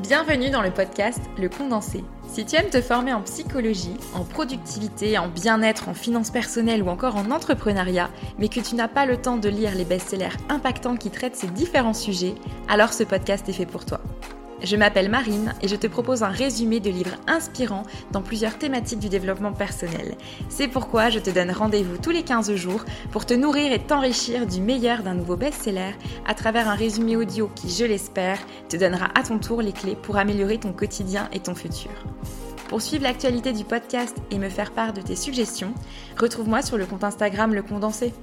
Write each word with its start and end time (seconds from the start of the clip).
Bienvenue 0.00 0.50
dans 0.50 0.60
le 0.60 0.72
podcast 0.72 1.20
Le 1.38 1.48
Condensé. 1.48 2.04
Si 2.26 2.44
tu 2.44 2.56
aimes 2.56 2.68
te 2.68 2.80
former 2.80 3.12
en 3.12 3.22
psychologie, 3.22 3.96
en 4.12 4.24
productivité, 4.24 5.16
en 5.18 5.28
bien-être, 5.28 5.88
en 5.88 5.94
finances 5.94 6.30
personnelles 6.30 6.82
ou 6.82 6.88
encore 6.88 7.14
en 7.14 7.30
entrepreneuriat, 7.30 8.10
mais 8.40 8.48
que 8.48 8.58
tu 8.58 8.74
n'as 8.74 8.88
pas 8.88 9.06
le 9.06 9.16
temps 9.16 9.36
de 9.36 9.48
lire 9.48 9.76
les 9.76 9.84
best-sellers 9.84 10.36
impactants 10.48 10.96
qui 10.96 11.10
traitent 11.10 11.36
ces 11.36 11.46
différents 11.46 11.94
sujets, 11.94 12.34
alors 12.66 12.92
ce 12.92 13.04
podcast 13.04 13.48
est 13.48 13.52
fait 13.52 13.66
pour 13.66 13.84
toi. 13.84 14.00
Je 14.64 14.76
m'appelle 14.76 15.10
Marine 15.10 15.52
et 15.60 15.68
je 15.68 15.76
te 15.76 15.86
propose 15.86 16.22
un 16.22 16.28
résumé 16.28 16.80
de 16.80 16.88
livres 16.88 17.16
inspirants 17.26 17.82
dans 18.12 18.22
plusieurs 18.22 18.56
thématiques 18.56 18.98
du 18.98 19.10
développement 19.10 19.52
personnel. 19.52 20.16
C'est 20.48 20.68
pourquoi 20.68 21.10
je 21.10 21.18
te 21.18 21.28
donne 21.28 21.50
rendez-vous 21.50 21.98
tous 21.98 22.10
les 22.10 22.22
15 22.22 22.54
jours 22.54 22.82
pour 23.12 23.26
te 23.26 23.34
nourrir 23.34 23.72
et 23.72 23.78
t'enrichir 23.78 24.46
du 24.46 24.62
meilleur 24.62 25.02
d'un 25.02 25.12
nouveau 25.12 25.36
best-seller 25.36 25.92
à 26.26 26.32
travers 26.32 26.66
un 26.66 26.76
résumé 26.76 27.14
audio 27.14 27.50
qui, 27.54 27.68
je 27.68 27.84
l'espère, 27.84 28.38
te 28.70 28.78
donnera 28.78 29.10
à 29.14 29.22
ton 29.22 29.38
tour 29.38 29.60
les 29.60 29.72
clés 29.72 29.96
pour 29.96 30.16
améliorer 30.16 30.56
ton 30.56 30.72
quotidien 30.72 31.28
et 31.34 31.40
ton 31.40 31.54
futur. 31.54 31.92
Pour 32.68 32.80
suivre 32.80 33.02
l'actualité 33.02 33.52
du 33.52 33.64
podcast 33.64 34.16
et 34.30 34.38
me 34.38 34.48
faire 34.48 34.72
part 34.72 34.94
de 34.94 35.02
tes 35.02 35.16
suggestions, 35.16 35.74
retrouve-moi 36.18 36.62
sur 36.62 36.78
le 36.78 36.86
compte 36.86 37.04
Instagram 37.04 37.52
Le 37.52 37.62
Condensé. 37.62 38.14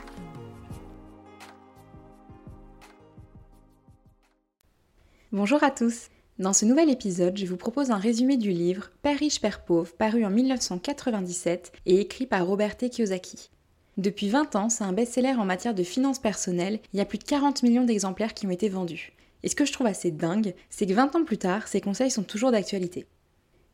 Bonjour 5.32 5.64
à 5.64 5.70
tous 5.70 6.10
dans 6.42 6.54
ce 6.54 6.66
nouvel 6.66 6.90
épisode, 6.90 7.38
je 7.38 7.46
vous 7.46 7.56
propose 7.56 7.92
un 7.92 7.98
résumé 7.98 8.36
du 8.36 8.50
livre 8.50 8.90
Père 9.04 9.20
riche, 9.20 9.40
Père 9.40 9.64
pauvre, 9.64 9.94
paru 9.94 10.26
en 10.26 10.32
1997 10.32 11.72
et 11.86 12.02
écrit 12.02 12.26
par 12.26 12.48
Robert 12.48 12.78
T. 12.78 12.90
Kiyosaki. 12.90 13.52
Depuis 13.98 14.28
20 14.28 14.56
ans, 14.56 14.70
c'est 14.70 14.84
un 14.84 14.92
best-seller 14.92 15.36
en 15.38 15.46
matière 15.46 15.76
de 15.76 15.84
finances 15.84 16.18
personnelles, 16.18 16.80
il 16.94 16.98
y 16.98 17.02
a 17.02 17.06
plus 17.06 17.20
de 17.20 17.26
40 17.26 17.62
millions 17.62 17.84
d'exemplaires 17.84 18.34
qui 18.34 18.48
ont 18.48 18.52
été 18.52 18.70
vendus. 18.70 19.14
Et 19.44 19.50
ce 19.50 19.56
que 19.56 19.66
je 19.66 19.72
trouve 19.72 19.86
assez 19.86 20.10
dingue, 20.10 20.56
c'est 20.72 20.88
que 20.88 20.94
20 20.94 21.16
ans 21.16 21.24
plus 21.24 21.38
tard, 21.38 21.68
ces 21.68 21.80
conseils 21.80 22.10
sont 22.10 22.24
toujours 22.24 22.52
d'actualité. 22.52 23.06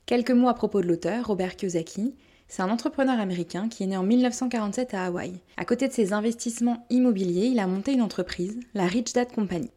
Quelques 0.05 0.31
mots 0.31 0.49
à 0.49 0.53
propos 0.53 0.81
de 0.81 0.87
l'auteur, 0.87 1.27
Robert 1.27 1.55
Kiyosaki. 1.55 2.15
C'est 2.49 2.61
un 2.63 2.69
entrepreneur 2.69 3.19
américain 3.19 3.69
qui 3.69 3.83
est 3.83 3.87
né 3.87 3.97
en 3.97 4.03
1947 4.03 4.93
à 4.93 5.05
Hawaï. 5.05 5.33
À 5.55 5.63
côté 5.63 5.87
de 5.87 5.93
ses 5.93 6.11
investissements 6.11 6.85
immobiliers, 6.89 7.47
il 7.47 7.59
a 7.59 7.67
monté 7.67 7.93
une 7.93 8.01
entreprise, 8.01 8.59
la 8.73 8.87
Rich 8.87 9.13
Dad 9.13 9.31
Company. 9.31 9.69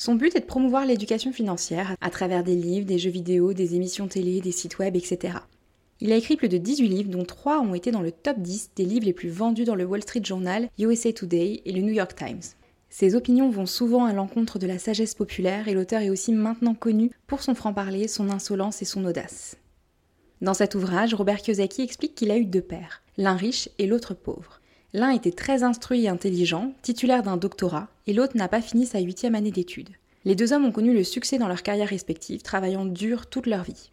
Son 0.00 0.14
but 0.14 0.34
est 0.34 0.40
de 0.40 0.46
promouvoir 0.46 0.86
l'éducation 0.86 1.30
financière 1.30 1.94
à 2.00 2.08
travers 2.08 2.42
des 2.42 2.54
livres, 2.54 2.86
des 2.86 2.98
jeux 2.98 3.10
vidéo, 3.10 3.52
des 3.52 3.74
émissions 3.74 4.08
télé, 4.08 4.40
des 4.40 4.50
sites 4.50 4.78
web, 4.78 4.96
etc. 4.96 5.34
Il 6.00 6.10
a 6.10 6.16
écrit 6.16 6.36
plus 6.36 6.48
de 6.48 6.56
18 6.56 6.88
livres, 6.88 7.10
dont 7.10 7.26
3 7.26 7.60
ont 7.60 7.74
été 7.74 7.90
dans 7.90 8.00
le 8.00 8.10
top 8.10 8.38
10 8.38 8.70
des 8.76 8.86
livres 8.86 9.04
les 9.04 9.12
plus 9.12 9.28
vendus 9.28 9.64
dans 9.64 9.74
le 9.74 9.84
Wall 9.84 10.00
Street 10.00 10.22
Journal, 10.24 10.70
USA 10.78 11.12
Today 11.12 11.60
et 11.66 11.72
le 11.72 11.82
New 11.82 11.92
York 11.92 12.14
Times. 12.16 12.40
Ses 12.88 13.14
opinions 13.14 13.50
vont 13.50 13.66
souvent 13.66 14.06
à 14.06 14.14
l'encontre 14.14 14.58
de 14.58 14.66
la 14.66 14.78
sagesse 14.78 15.14
populaire 15.14 15.68
et 15.68 15.74
l'auteur 15.74 16.00
est 16.00 16.08
aussi 16.08 16.32
maintenant 16.32 16.72
connu 16.72 17.10
pour 17.26 17.42
son 17.42 17.54
franc-parler, 17.54 18.08
son 18.08 18.30
insolence 18.30 18.80
et 18.80 18.86
son 18.86 19.04
audace. 19.04 19.58
Dans 20.40 20.54
cet 20.54 20.74
ouvrage, 20.74 21.12
Robert 21.12 21.42
Kiyosaki 21.42 21.82
explique 21.82 22.14
qu'il 22.14 22.30
a 22.30 22.38
eu 22.38 22.46
deux 22.46 22.62
pères, 22.62 23.02
l'un 23.18 23.36
riche 23.36 23.68
et 23.78 23.86
l'autre 23.86 24.14
pauvre. 24.14 24.62
L'un 24.94 25.10
était 25.10 25.30
très 25.30 25.62
instruit 25.62 26.06
et 26.06 26.08
intelligent, 26.08 26.72
titulaire 26.82 27.22
d'un 27.22 27.36
doctorat, 27.36 27.88
et 28.10 28.12
l'autre 28.12 28.36
n'a 28.36 28.48
pas 28.48 28.60
fini 28.60 28.86
sa 28.86 28.98
huitième 28.98 29.36
année 29.36 29.52
d'études. 29.52 29.90
Les 30.24 30.34
deux 30.34 30.52
hommes 30.52 30.64
ont 30.64 30.72
connu 30.72 30.92
le 30.92 31.04
succès 31.04 31.38
dans 31.38 31.46
leurs 31.46 31.62
carrières 31.62 31.90
respectives, 31.90 32.42
travaillant 32.42 32.84
dur 32.84 33.28
toute 33.28 33.46
leur 33.46 33.62
vie. 33.62 33.92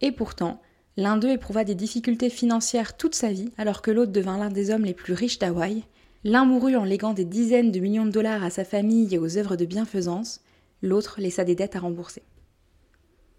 Et 0.00 0.12
pourtant, 0.12 0.62
l'un 0.96 1.18
d'eux 1.18 1.28
éprouva 1.28 1.64
des 1.64 1.74
difficultés 1.74 2.30
financières 2.30 2.96
toute 2.96 3.14
sa 3.14 3.30
vie, 3.30 3.50
alors 3.58 3.82
que 3.82 3.90
l'autre 3.90 4.12
devint 4.12 4.38
l'un 4.38 4.48
des 4.48 4.70
hommes 4.70 4.86
les 4.86 4.94
plus 4.94 5.12
riches 5.12 5.38
d'Hawaï. 5.38 5.84
L'un 6.24 6.46
mourut 6.46 6.74
en 6.74 6.84
léguant 6.84 7.12
des 7.12 7.26
dizaines 7.26 7.70
de 7.70 7.80
millions 7.80 8.06
de 8.06 8.10
dollars 8.10 8.42
à 8.42 8.48
sa 8.48 8.64
famille 8.64 9.14
et 9.14 9.18
aux 9.18 9.36
œuvres 9.36 9.56
de 9.56 9.66
bienfaisance, 9.66 10.40
l'autre 10.80 11.20
laissa 11.20 11.44
des 11.44 11.54
dettes 11.54 11.76
à 11.76 11.80
rembourser. 11.80 12.22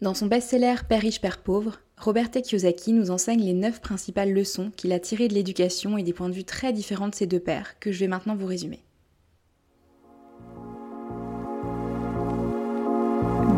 Dans 0.01 0.13
son 0.13 0.27
best-seller 0.27 0.75
Père 0.87 1.01
riche, 1.01 1.19
Père 1.19 1.41
pauvre, 1.41 1.79
Robert 1.97 2.29
T. 2.29 2.43
Kiyosaki 2.43 2.93
nous 2.93 3.09
enseigne 3.09 3.41
les 3.43 3.53
neuf 3.53 3.81
principales 3.81 4.33
leçons 4.33 4.71
qu'il 4.77 4.91
a 4.91 4.99
tirées 4.99 5.29
de 5.29 5.33
l'éducation 5.33 5.97
et 5.97 6.03
des 6.03 6.13
points 6.13 6.29
de 6.29 6.35
vue 6.35 6.43
très 6.43 6.73
différents 6.73 7.09
de 7.09 7.15
ses 7.15 7.25
deux 7.25 7.39
pères, 7.39 7.79
que 7.79 7.91
je 7.91 8.01
vais 8.01 8.07
maintenant 8.07 8.35
vous 8.35 8.45
résumer. 8.45 8.83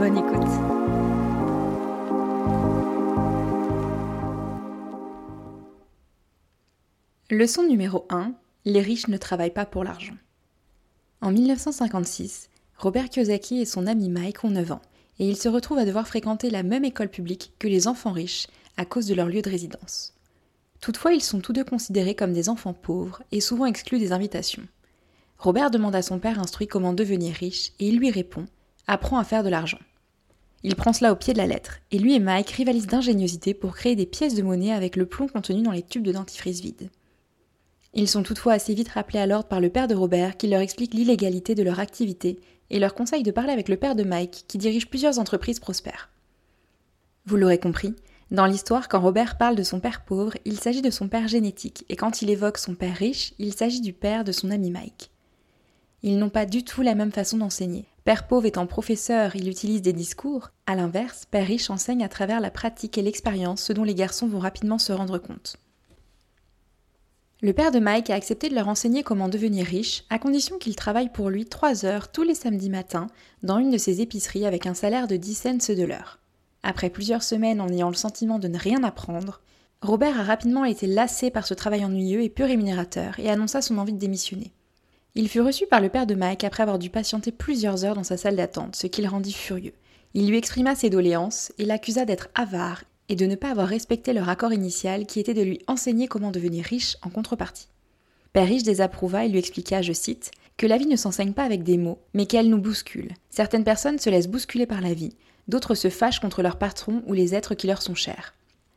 Bonne 0.04 0.18
écoute. 0.18 0.42
Leçon 7.30 7.64
numéro 7.64 8.06
1. 8.10 8.34
Les 8.66 8.82
riches 8.82 9.08
ne 9.08 9.16
travaillent 9.16 9.54
pas 9.54 9.66
pour 9.66 9.86
l'argent. 9.86 10.18
En 11.22 11.32
1956, 11.32 12.50
Robert 12.78 13.08
Kiyosaki 13.08 13.62
et 13.62 13.66
son 13.66 13.88
ami 13.88 14.10
Mike 14.10 14.44
ont 14.44 14.50
9 14.50 14.74
ans 14.74 14.82
et 15.20 15.30
ils 15.30 15.38
se 15.38 15.48
retrouvent 15.48 15.78
à 15.78 15.86
devoir 15.86 16.06
fréquenter 16.06 16.50
la 16.50 16.64
même 16.64 16.84
école 16.84 17.08
publique 17.08 17.54
que 17.58 17.70
les 17.70 17.88
enfants 17.88 18.12
riches 18.12 18.48
à 18.76 18.84
cause 18.84 19.06
de 19.06 19.16
leur 19.16 19.28
lieu 19.28 19.42
de 19.42 19.50
résidence. 19.50 20.16
Toutefois, 20.82 21.14
ils 21.14 21.24
sont 21.24 21.40
tous 21.40 21.54
deux 21.54 21.64
considérés 21.64 22.16
comme 22.16 22.34
des 22.34 22.50
enfants 22.50 22.74
pauvres 22.74 23.24
et 23.32 23.40
souvent 23.40 23.68
exclus 23.68 24.00
des 24.00 24.12
invitations. 24.12 24.68
Robert 25.38 25.72
demande 25.72 25.96
à 25.96 26.02
son 26.02 26.20
père 26.20 26.40
instruit 26.40 26.68
comment 26.68 26.92
devenir 26.92 27.34
riche 27.36 27.72
et 27.80 27.88
il 27.88 28.00
lui 28.00 28.12
répond 28.12 28.48
Apprends 28.86 29.18
à 29.18 29.24
faire 29.24 29.46
de 29.46 29.50
l'argent. 29.50 29.80
Il 30.64 30.76
prend 30.76 30.94
cela 30.94 31.12
au 31.12 31.16
pied 31.16 31.34
de 31.34 31.38
la 31.38 31.48
lettre 31.48 31.80
et 31.92 32.00
lui 32.00 32.16
et 32.16 32.20
Mike 32.20 32.52
rivalisent 32.52 32.88
d'ingéniosité 32.88 33.54
pour 33.54 33.76
créer 33.76 33.96
des 33.96 34.06
pièces 34.06 34.36
de 34.36 34.42
monnaie 34.42 34.72
avec 34.72 34.96
le 34.96 35.06
plomb 35.06 35.28
contenu 35.28 35.62
dans 35.62 35.72
les 35.72 35.84
tubes 35.84 36.04
de 36.04 36.14
dentifrice 36.14 36.62
vides. 36.62 36.90
Ils 37.94 38.08
sont 38.08 38.24
toutefois 38.24 38.54
assez 38.54 38.74
vite 38.74 38.90
rappelés 38.90 39.20
à 39.20 39.28
l'ordre 39.28 39.48
par 39.48 39.60
le 39.60 39.70
père 39.70 39.88
de 39.88 39.96
Robert 39.96 40.38
qui 40.38 40.48
leur 40.48 40.62
explique 40.62 40.94
l'illégalité 40.94 41.54
de 41.54 41.64
leur 41.64 41.80
activité 41.80 42.40
et 42.70 42.80
leur 42.80 42.96
conseille 42.96 43.24
de 43.24 43.32
parler 43.32 43.52
avec 43.52 43.70
le 43.70 43.78
père 43.78 43.96
de 43.96 44.04
Mike, 44.04 44.46
qui 44.48 44.58
dirige 44.58 44.90
plusieurs 44.90 45.20
entreprises 45.20 45.60
prospères. 45.60 46.10
Vous 47.26 47.38
l'aurez 47.38 47.60
compris, 47.60 47.94
dans 48.32 48.48
l'histoire, 48.48 48.90
quand 48.90 49.00
Robert 49.00 49.38
parle 49.38 49.56
de 49.56 49.62
son 49.62 49.80
père 49.80 50.04
pauvre, 50.04 50.34
il 50.44 50.60
s'agit 50.60 50.82
de 50.82 50.90
son 50.90 51.08
père 51.08 51.28
génétique, 51.28 51.86
et 51.90 51.96
quand 51.96 52.24
il 52.24 52.32
évoque 52.32 52.58
son 52.58 52.74
père 52.74 52.96
riche, 52.96 53.34
il 53.38 53.54
s'agit 53.54 53.80
du 53.80 53.94
père 53.94 54.24
de 54.24 54.32
son 54.32 54.50
ami 54.50 54.72
Mike. 54.72 55.12
Ils 56.02 56.18
n'ont 56.18 56.32
pas 56.32 56.48
du 56.48 56.64
tout 56.64 56.82
la 56.82 56.96
même 56.96 57.12
façon 57.12 57.38
d'enseigner. 57.38 57.86
Père 58.04 58.28
pauvre 58.28 58.46
étant 58.46 58.68
professeur, 58.68 59.36
il 59.38 59.48
utilise 59.48 59.82
des 59.82 59.94
discours. 59.94 60.50
À 60.66 60.76
l'inverse, 60.76 61.26
Père 61.30 61.48
riche 61.48 61.70
enseigne 61.70 62.04
à 62.04 62.10
travers 62.10 62.42
la 62.42 62.52
pratique 62.52 62.98
et 62.98 63.02
l'expérience, 63.02 63.62
ce 63.62 63.72
dont 63.72 63.86
les 63.86 63.96
garçons 63.96 64.28
vont 64.28 64.40
rapidement 64.40 64.78
se 64.78 64.92
rendre 64.92 65.18
compte. 65.18 65.56
Le 67.42 67.54
père 67.54 67.72
de 67.72 67.80
Mike 67.80 68.10
a 68.10 68.16
accepté 68.16 68.50
de 68.50 68.56
leur 68.56 68.68
enseigner 68.68 69.04
comment 69.04 69.30
devenir 69.30 69.66
riche, 69.66 70.04
à 70.10 70.20
condition 70.20 70.58
qu'il 70.58 70.76
travaille 70.76 71.12
pour 71.12 71.30
lui 71.30 71.46
3 71.46 71.86
heures 71.86 72.12
tous 72.12 72.24
les 72.24 72.36
samedis 72.36 72.70
matins 72.70 73.08
dans 73.42 73.58
une 73.58 73.72
de 73.72 73.78
ses 73.78 74.02
épiceries 74.02 74.46
avec 74.46 74.66
un 74.66 74.74
salaire 74.74 75.08
de 75.08 75.18
10 75.18 75.36
cents 75.36 75.74
de 75.74 75.84
l'heure. 75.84 76.20
Après 76.62 76.90
plusieurs 76.90 77.24
semaines 77.24 77.60
en 77.60 77.68
ayant 77.70 77.90
le 77.90 77.96
sentiment 77.96 78.40
de 78.40 78.48
ne 78.48 78.58
rien 78.58 78.84
apprendre, 78.84 79.42
Robert 79.82 80.18
a 80.18 80.24
rapidement 80.24 80.64
été 80.64 80.88
lassé 80.88 81.32
par 81.32 81.46
ce 81.46 81.54
travail 81.54 81.84
ennuyeux 81.84 82.24
et 82.24 82.30
peu 82.30 82.46
rémunérateur 82.46 83.20
et 83.20 83.30
annonça 83.30 83.62
son 83.62 83.78
envie 83.78 83.92
de 83.92 84.00
démissionner. 84.00 84.54
Il 85.16 85.30
fut 85.30 85.42
reçu 85.42 85.68
par 85.68 85.80
le 85.80 85.90
père 85.90 86.08
de 86.08 86.16
Mike 86.16 86.44
après 86.44 86.64
avoir 86.64 86.80
dû 86.80 86.90
patienter 86.90 87.32
plusieurs 87.32 87.86
heures 87.86 87.94
dans 87.94 88.04
sa 88.04 88.18
salle 88.18 88.36
d'attente, 88.36 88.76
ce 88.76 88.88
qui 88.88 89.04
le 89.04 89.10
rendit 89.10 89.32
furieux. 89.32 89.74
Il 90.16 90.28
lui 90.28 90.38
exprima 90.38 90.74
ses 90.74 90.90
doléances 90.90 91.52
et 91.60 91.66
l'accusa 91.66 92.06
d'être 92.06 92.30
avare 92.34 92.84
et 93.10 93.16
de 93.16 93.28
ne 93.28 93.36
pas 93.36 93.52
avoir 93.52 93.68
respecté 93.68 94.12
leur 94.12 94.28
accord 94.28 94.54
initial 94.54 95.06
qui 95.06 95.20
était 95.20 95.36
de 95.36 95.44
lui 95.44 95.60
enseigner 95.68 96.08
comment 96.08 96.32
devenir 96.32 96.66
riche 96.66 96.98
en 97.04 97.10
contrepartie. 97.10 97.68
Père 98.32 98.48
Riche 98.48 98.64
désapprouva 98.64 99.26
et 99.26 99.30
lui 99.30 99.38
expliqua, 99.38 99.84
je 99.84 99.94
cite, 99.94 100.32
que 100.58 100.66
la 100.66 100.78
vie 100.78 100.88
ne 100.88 100.96
s'enseigne 100.96 101.34
pas 101.34 101.44
avec 101.44 101.62
des 101.62 101.78
mots, 101.78 102.00
mais 102.16 102.26
qu'elle 102.26 102.50
nous 102.50 102.58
bouscule. 102.58 103.12
Certaines 103.30 103.64
personnes 103.64 104.00
se 104.00 104.10
laissent 104.10 104.28
bousculer 104.28 104.66
par 104.66 104.82
la 104.82 104.96
vie, 104.96 105.16
d'autres 105.48 105.76
se 105.76 105.90
fâchent 105.90 106.22
contre 106.22 106.42
leur 106.42 106.58
patron 106.58 107.04
ou 107.06 107.14
les 107.14 107.36
êtres 107.36 107.54
qui 107.54 107.68
leur 107.68 107.84
sont 107.84 107.94
chers. 107.94 108.34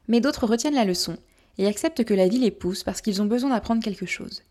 Mais 0.06 0.20
d'autres 0.20 0.46
retiennent 0.46 0.74
la 0.74 0.84
leçon 0.84 1.16
et 1.56 1.66
acceptent 1.66 2.04
que 2.04 2.12
la 2.12 2.28
vie 2.28 2.38
les 2.38 2.50
pousse 2.50 2.84
parce 2.84 3.00
qu'ils 3.00 3.22
ont 3.22 3.26
besoin 3.26 3.48
d'apprendre 3.48 3.82
quelque 3.82 4.04
chose. 4.04 4.42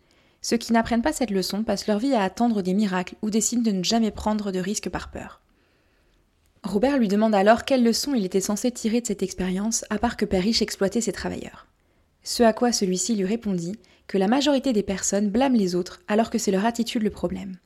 Ceux 0.47 0.57
qui 0.57 0.73
n'apprennent 0.73 1.01
pas 1.01 1.11
cette 1.11 1.31
leçon 1.31 1.63
passent 1.63 1.87
leur 1.87 1.97
vie 1.97 2.13
à 2.13 2.21
attendre 2.21 2.61
des 2.61 2.75
miracles 2.75 3.15
ou 3.23 3.31
décident 3.31 3.63
de 3.63 3.71
ne 3.71 3.83
jamais 3.83 4.11
prendre 4.11 4.51
de 4.51 4.59
risques 4.59 4.89
par 4.89 5.09
peur. 5.09 5.41
Robert 6.61 6.99
lui 6.99 7.07
demande 7.07 7.33
alors 7.33 7.65
quelle 7.65 7.83
leçon 7.83 8.13
il 8.13 8.25
était 8.25 8.41
censé 8.41 8.69
tirer 8.69 9.01
de 9.01 9.07
cette 9.07 9.23
expérience, 9.23 9.85
à 9.89 9.97
part 9.97 10.17
que 10.17 10.25
Père 10.25 10.43
Riche 10.43 10.61
exploitait 10.61 11.01
ses 11.01 11.13
travailleurs. 11.13 11.65
Ce 12.21 12.43
à 12.43 12.53
quoi 12.53 12.71
celui-ci 12.71 13.15
lui 13.15 13.25
répondit 13.25 13.79
que 14.05 14.19
la 14.19 14.27
majorité 14.27 14.71
des 14.71 14.83
personnes 14.83 15.31
blâment 15.31 15.57
les 15.57 15.73
autres 15.73 16.01
alors 16.07 16.29
que 16.29 16.37
c'est 16.37 16.51
leur 16.51 16.67
attitude 16.67 17.01
le 17.01 17.09
problème. 17.09 17.57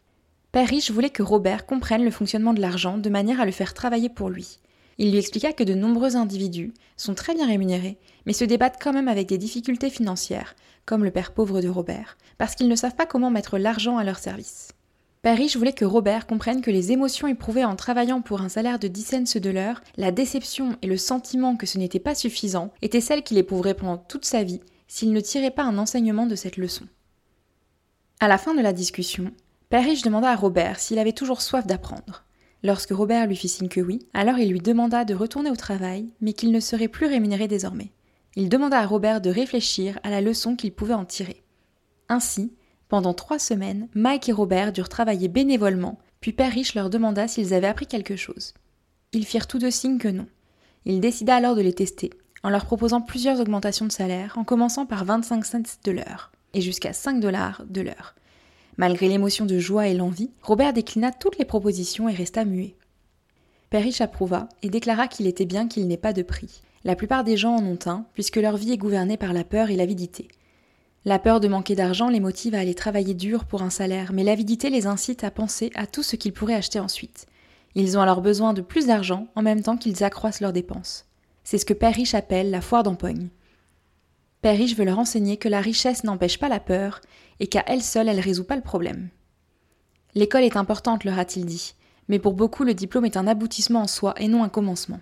Père 0.53 0.69
Riche 0.69 0.89
voulait 0.89 1.09
que 1.09 1.21
Robert 1.21 1.65
comprenne 1.65 2.05
le 2.05 2.11
fonctionnement 2.11 2.53
de 2.53 2.61
l'argent 2.61 2.97
de 2.97 3.09
manière 3.09 3.41
à 3.41 3.45
le 3.45 3.51
faire 3.51 3.73
travailler 3.73 4.07
pour 4.07 4.29
lui. 4.29 4.59
Il 4.99 5.11
lui 5.11 5.17
expliqua 5.17 5.53
que 5.53 5.63
de 5.63 5.73
nombreux 5.73 6.17
individus 6.17 6.73
sont 6.97 7.15
très 7.15 7.33
bien 7.33 7.47
rémunérés, 7.47 7.97
mais 8.25 8.33
se 8.33 8.43
débattent 8.43 8.81
quand 8.83 8.91
même 8.91 9.07
avec 9.07 9.27
des 9.27 9.37
difficultés 9.37 9.89
financières, 9.89 10.55
comme 10.85 11.05
le 11.05 11.11
père 11.11 11.31
pauvre 11.31 11.61
de 11.61 11.69
Robert, 11.69 12.17
parce 12.37 12.53
qu'ils 12.53 12.67
ne 12.67 12.75
savent 12.75 12.95
pas 12.95 13.05
comment 13.05 13.31
mettre 13.31 13.57
l'argent 13.57 13.97
à 13.97 14.03
leur 14.03 14.19
service. 14.19 14.73
Père 15.21 15.39
voulait 15.55 15.73
que 15.73 15.85
Robert 15.85 16.27
comprenne 16.27 16.61
que 16.61 16.71
les 16.71 16.91
émotions 16.91 17.27
éprouvées 17.27 17.63
en 17.63 17.77
travaillant 17.77 18.21
pour 18.21 18.41
un 18.41 18.49
salaire 18.49 18.77
de 18.77 18.89
10 18.89 19.03
cents 19.25 19.39
de 19.39 19.49
l'heure, 19.49 19.81
la 19.95 20.11
déception 20.11 20.77
et 20.81 20.87
le 20.87 20.97
sentiment 20.97 21.55
que 21.55 21.65
ce 21.65 21.77
n'était 21.77 21.99
pas 21.99 22.15
suffisant, 22.15 22.71
étaient 22.81 23.01
celles 23.01 23.23
qu'il 23.23 23.37
éprouverait 23.37 23.75
pendant 23.75 23.97
toute 23.97 24.25
sa 24.25 24.43
vie 24.43 24.61
s'il 24.87 25.13
ne 25.13 25.19
tirait 25.21 25.51
pas 25.51 25.63
un 25.63 25.77
enseignement 25.77 26.25
de 26.25 26.35
cette 26.35 26.57
leçon. 26.57 26.85
À 28.19 28.27
la 28.27 28.37
fin 28.37 28.53
de 28.53 28.61
la 28.61 28.73
discussion, 28.73 29.31
Père 29.69 29.85
demanda 30.03 30.29
à 30.29 30.35
Robert 30.35 30.79
s'il 30.79 30.99
avait 30.99 31.13
toujours 31.13 31.41
soif 31.41 31.65
d'apprendre. 31.65 32.25
Lorsque 32.63 32.91
Robert 32.91 33.27
lui 33.27 33.35
fit 33.35 33.47
signe 33.47 33.69
que 33.69 33.79
oui, 33.79 33.99
alors 34.13 34.37
il 34.37 34.51
lui 34.51 34.59
demanda 34.59 35.05
de 35.05 35.13
retourner 35.13 35.49
au 35.49 35.55
travail, 35.55 36.09
mais 36.19 36.33
qu'il 36.33 36.51
ne 36.51 36.59
serait 36.59 36.87
plus 36.89 37.05
rémunéré 37.05 37.47
désormais. 37.47 37.91
Il 38.35 38.49
demanda 38.49 38.79
à 38.79 38.85
Robert 38.85 39.21
de 39.21 39.29
réfléchir 39.29 39.99
à 40.03 40.09
la 40.09 40.21
leçon 40.21 40.55
qu'il 40.55 40.73
pouvait 40.73 40.93
en 40.93 41.05
tirer. 41.05 41.43
Ainsi, 42.09 42.53
pendant 42.89 43.13
trois 43.13 43.39
semaines, 43.39 43.87
Mike 43.93 44.29
et 44.29 44.33
Robert 44.33 44.73
durent 44.73 44.89
travailler 44.89 45.27
bénévolement, 45.27 45.99
puis 46.21 46.33
Père 46.33 46.51
Riche 46.51 46.75
leur 46.75 46.89
demanda 46.89 47.27
s'ils 47.27 47.53
avaient 47.53 47.67
appris 47.67 47.87
quelque 47.87 48.15
chose. 48.15 48.53
Ils 49.13 49.25
firent 49.25 49.47
tous 49.47 49.59
deux 49.59 49.71
signe 49.71 49.97
que 49.97 50.07
non. 50.07 50.27
Il 50.85 50.99
décida 50.99 51.35
alors 51.35 51.55
de 51.55 51.61
les 51.61 51.73
tester, 51.73 52.09
en 52.43 52.49
leur 52.49 52.65
proposant 52.65 53.01
plusieurs 53.01 53.39
augmentations 53.39 53.85
de 53.85 53.91
salaire, 53.91 54.37
en 54.37 54.43
commençant 54.43 54.85
par 54.85 55.05
25 55.05 55.45
cents 55.45 55.61
de 55.83 55.91
l'heure, 55.91 56.31
et 56.53 56.61
jusqu'à 56.61 56.93
5 56.93 57.19
dollars 57.19 57.63
de 57.69 57.81
l'heure. 57.81 58.15
Malgré 58.79 59.09
l'émotion 59.09 59.45
de 59.45 59.59
joie 59.59 59.89
et 59.89 59.93
l'envie, 59.93 60.31
Robert 60.41 60.71
déclina 60.71 61.11
toutes 61.11 61.37
les 61.37 61.43
propositions 61.43 62.07
et 62.07 62.13
resta 62.13 62.45
muet. 62.45 62.77
Perrich 63.69 63.99
approuva 63.99 64.47
et 64.63 64.69
déclara 64.69 65.09
qu'il 65.09 65.27
était 65.27 65.43
bien 65.43 65.67
qu'il 65.67 65.85
n'ait 65.85 65.97
pas 65.97 66.13
de 66.13 66.21
prix. 66.21 66.61
La 66.85 66.95
plupart 66.95 67.25
des 67.25 67.35
gens 67.35 67.57
en 67.57 67.65
ont 67.65 67.79
un, 67.87 68.05
puisque 68.13 68.37
leur 68.37 68.55
vie 68.55 68.71
est 68.71 68.77
gouvernée 68.77 69.17
par 69.17 69.33
la 69.33 69.43
peur 69.43 69.69
et 69.69 69.75
l'avidité. 69.75 70.29
La 71.03 71.19
peur 71.19 71.41
de 71.41 71.49
manquer 71.49 71.75
d'argent 71.75 72.07
les 72.07 72.21
motive 72.21 72.55
à 72.55 72.59
aller 72.59 72.73
travailler 72.73 73.13
dur 73.13 73.43
pour 73.43 73.63
un 73.63 73.69
salaire, 73.69 74.13
mais 74.13 74.23
l'avidité 74.23 74.69
les 74.69 74.87
incite 74.87 75.25
à 75.25 75.29
penser 75.29 75.71
à 75.75 75.85
tout 75.85 76.01
ce 76.01 76.15
qu'ils 76.15 76.31
pourraient 76.31 76.53
acheter 76.53 76.79
ensuite. 76.79 77.25
Ils 77.75 77.97
ont 77.97 78.01
alors 78.01 78.21
besoin 78.21 78.53
de 78.53 78.61
plus 78.61 78.87
d'argent 78.87 79.27
en 79.35 79.41
même 79.41 79.61
temps 79.61 79.75
qu'ils 79.75 80.05
accroissent 80.05 80.39
leurs 80.39 80.53
dépenses. 80.53 81.05
C'est 81.43 81.57
ce 81.57 81.65
que 81.65 81.73
Père 81.73 81.95
Riche 81.95 82.15
appelle 82.15 82.49
la 82.49 82.61
foire 82.61 82.83
d'empoigne. 82.83 83.27
Père 84.41 84.55
Riche 84.55 84.77
veut 84.77 84.85
leur 84.85 84.99
enseigner 84.99 85.35
que 85.35 85.49
la 85.49 85.59
richesse 85.59 86.05
n'empêche 86.05 86.39
pas 86.39 86.47
la 86.47 86.61
peur 86.61 87.01
et 87.39 87.47
qu'à 87.47 87.63
elle 87.67 87.81
seule 87.81 88.09
elle 88.09 88.19
résout 88.19 88.43
pas 88.43 88.55
le 88.55 88.61
problème. 88.61 89.09
L'école 90.15 90.43
est 90.43 90.57
importante, 90.57 91.03
leur 91.03 91.19
a-t-il 91.19 91.45
dit, 91.45 91.75
mais 92.07 92.19
pour 92.19 92.33
beaucoup 92.33 92.63
le 92.63 92.73
diplôme 92.73 93.05
est 93.05 93.17
un 93.17 93.27
aboutissement 93.27 93.81
en 93.81 93.87
soi 93.87 94.13
et 94.17 94.27
non 94.27 94.43
un 94.43 94.49
commencement. 94.49 94.99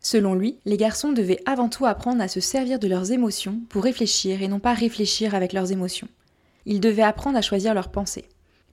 Selon 0.00 0.34
lui, 0.34 0.58
les 0.64 0.76
garçons 0.76 1.12
devaient 1.12 1.40
avant 1.46 1.68
tout 1.68 1.86
apprendre 1.86 2.22
à 2.22 2.28
se 2.28 2.38
servir 2.38 2.78
de 2.78 2.86
leurs 2.86 3.10
émotions 3.10 3.60
pour 3.68 3.82
réfléchir 3.82 4.42
et 4.42 4.48
non 4.48 4.60
pas 4.60 4.74
réfléchir 4.74 5.34
avec 5.34 5.52
leurs 5.52 5.72
émotions. 5.72 6.08
Ils 6.64 6.80
devaient 6.80 7.02
apprendre 7.02 7.38
à 7.38 7.42
choisir 7.42 7.74
leurs 7.74 7.90
pensées. 7.90 8.28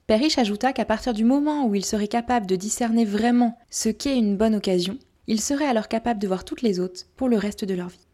Père 0.06 0.20
Riche 0.20 0.38
ajouta 0.38 0.72
qu'à 0.72 0.84
partir 0.84 1.14
du 1.14 1.24
moment 1.24 1.66
où 1.66 1.74
ils 1.74 1.84
seraient 1.84 2.08
capables 2.08 2.46
de 2.46 2.56
discerner 2.56 3.04
vraiment 3.04 3.58
ce 3.70 3.88
qu'est 3.88 4.16
une 4.16 4.36
bonne 4.36 4.54
occasion, 4.54 4.98
ils 5.26 5.40
seraient 5.40 5.66
alors 5.66 5.88
capables 5.88 6.20
de 6.20 6.28
voir 6.28 6.44
toutes 6.44 6.62
les 6.62 6.78
autres 6.78 7.06
pour 7.16 7.28
le 7.28 7.38
reste 7.38 7.64
de 7.64 7.74
leur 7.74 7.88
vie. 7.88 8.06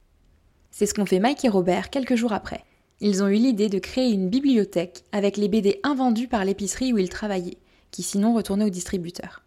C'est 0.71 0.87
ce 0.87 0.95
qu'ont 0.95 1.07
fait 1.07 1.19
Mike 1.19 1.45
et 1.45 1.49
Robert 1.49 1.91
quelques 1.91 2.15
jours 2.15 2.33
après. 2.33 2.65
Ils 3.01 3.23
ont 3.23 3.29
eu 3.29 3.35
l'idée 3.35 3.69
de 3.69 3.79
créer 3.79 4.13
une 4.13 4.29
bibliothèque 4.29 5.05
avec 5.13 5.37
les 5.37 5.49
BD 5.49 5.81
invendus 5.83 6.29
par 6.29 6.45
l'épicerie 6.45 6.93
où 6.93 6.99
ils 6.99 7.09
travaillaient, 7.09 7.59
qui 7.91 8.03
sinon 8.03 8.35
retournaient 8.35 8.67
au 8.67 8.71
distributeur. 8.71 9.43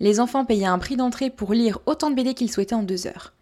Les 0.00 0.20
enfants 0.20 0.44
payaient 0.44 0.66
un 0.66 0.78
prix 0.78 0.96
d'entrée 0.96 1.30
pour 1.30 1.52
lire 1.52 1.78
autant 1.86 2.10
de 2.10 2.14
BD 2.14 2.34
qu'ils 2.34 2.50
souhaitaient 2.50 2.74
en 2.74 2.82
deux 2.82 3.06
heures. 3.06 3.32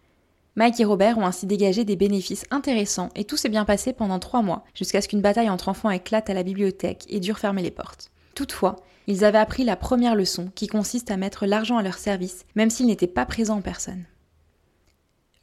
Mike 0.56 0.80
et 0.80 0.84
Robert 0.84 1.18
ont 1.18 1.26
ainsi 1.26 1.46
dégagé 1.46 1.84
des 1.84 1.96
bénéfices 1.96 2.44
intéressants 2.50 3.10
et 3.14 3.24
tout 3.24 3.36
s'est 3.36 3.48
bien 3.48 3.64
passé 3.64 3.92
pendant 3.92 4.18
trois 4.18 4.42
mois, 4.42 4.64
jusqu'à 4.74 5.00
ce 5.00 5.08
qu'une 5.08 5.22
bataille 5.22 5.50
entre 5.50 5.68
enfants 5.68 5.90
éclate 5.90 6.30
à 6.30 6.34
la 6.34 6.42
bibliothèque 6.42 7.04
et 7.08 7.20
dure 7.20 7.38
fermer 7.38 7.62
les 7.62 7.70
portes. 7.70 8.10
Toutefois, 8.34 8.76
ils 9.06 9.24
avaient 9.24 9.38
appris 9.38 9.64
la 9.64 9.76
première 9.76 10.14
leçon 10.14 10.50
qui 10.54 10.66
consiste 10.66 11.10
à 11.10 11.16
mettre 11.16 11.46
l'argent 11.46 11.78
à 11.78 11.82
leur 11.82 11.98
service, 11.98 12.44
même 12.54 12.70
s'ils 12.70 12.86
n'étaient 12.86 13.06
pas 13.06 13.26
présents 13.26 13.58
en 13.58 13.62
personne. 13.62 14.04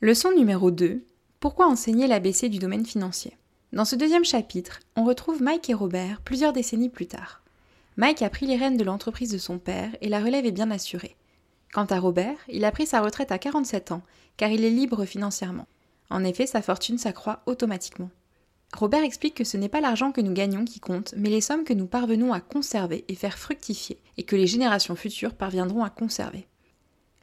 Leçon 0.02 0.32
numéro 0.36 0.72
2 0.72 1.06
pourquoi 1.46 1.68
enseigner 1.68 2.08
l'ABC 2.08 2.50
du 2.50 2.58
domaine 2.58 2.88
financier? 2.88 3.38
Dans 3.76 3.84
ce 3.84 3.98
deuxième 3.98 4.24
chapitre, 4.24 4.80
on 4.96 5.04
retrouve 5.04 5.44
Mike 5.44 5.70
et 5.70 5.74
Robert 5.74 6.22
plusieurs 6.22 6.54
décennies 6.54 6.88
plus 6.88 7.08
tard. 7.08 7.44
Mike 7.98 8.22
a 8.22 8.30
pris 8.30 8.46
les 8.46 8.56
rênes 8.56 8.78
de 8.78 8.86
l'entreprise 8.86 9.34
de 9.34 9.38
son 9.38 9.60
père 9.60 9.90
et 10.00 10.08
la 10.08 10.22
relève 10.22 10.46
est 10.46 10.54
bien 10.54 10.72
assurée. 10.72 11.18
Quant 11.74 11.84
à 11.84 12.00
Robert, 12.00 12.38
il 12.48 12.64
a 12.64 12.72
pris 12.72 12.86
sa 12.86 13.02
retraite 13.02 13.34
à 13.34 13.38
47 13.38 13.92
ans, 13.92 14.02
car 14.38 14.50
il 14.50 14.64
est 14.64 14.70
libre 14.70 15.04
financièrement. 15.04 15.68
En 16.10 16.24
effet, 16.24 16.48
sa 16.48 16.62
fortune 16.62 16.98
s'accroît 16.98 17.42
automatiquement. 17.48 18.10
Robert 18.74 19.04
explique 19.04 19.36
que 19.36 19.44
ce 19.44 19.58
n'est 19.58 19.68
pas 19.68 19.82
l'argent 19.82 20.14
que 20.14 20.22
nous 20.22 20.34
gagnons 20.34 20.64
qui 20.64 20.80
compte, 20.80 21.14
mais 21.18 21.30
les 21.30 21.42
sommes 21.42 21.66
que 21.66 21.74
nous 21.74 21.86
parvenons 21.86 22.32
à 22.32 22.40
conserver 22.40 23.04
et 23.10 23.16
faire 23.16 23.38
fructifier, 23.38 24.00
et 24.16 24.24
que 24.24 24.38
les 24.38 24.48
générations 24.48 24.96
futures 24.96 25.34
parviendront 25.34 25.84
à 25.84 25.90
conserver. 25.90 26.48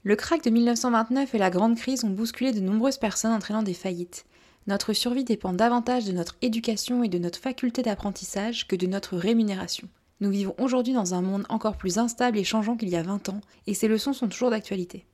Le 0.02 0.16
crack 0.16 0.44
de 0.44 0.50
1929 0.50 1.34
et 1.34 1.38
la 1.38 1.48
grande 1.48 1.78
crise 1.78 2.04
ont 2.04 2.10
bousculé 2.10 2.52
de 2.52 2.60
nombreuses 2.60 2.98
personnes 2.98 3.32
entraînant 3.32 3.62
des 3.62 3.72
faillites. 3.72 4.26
Notre 4.68 4.92
survie 4.92 5.24
dépend 5.24 5.52
davantage 5.52 6.04
de 6.04 6.12
notre 6.12 6.36
éducation 6.40 7.02
et 7.02 7.08
de 7.08 7.18
notre 7.18 7.40
faculté 7.40 7.82
d'apprentissage 7.82 8.68
que 8.68 8.76
de 8.76 8.86
notre 8.86 9.16
rémunération. 9.16 9.88
Nous 10.20 10.30
vivons 10.30 10.54
aujourd'hui 10.60 10.92
dans 10.92 11.14
un 11.14 11.20
monde 11.20 11.44
encore 11.48 11.76
plus 11.76 11.98
instable 11.98 12.38
et 12.38 12.44
changeant 12.44 12.76
qu'il 12.76 12.88
y 12.88 12.94
a 12.94 13.02
20 13.02 13.28
ans, 13.28 13.40
et 13.66 13.74
ces 13.74 13.88
leçons 13.88 14.12
sont 14.12 14.28
toujours 14.28 14.50
d'actualité. 14.50 15.04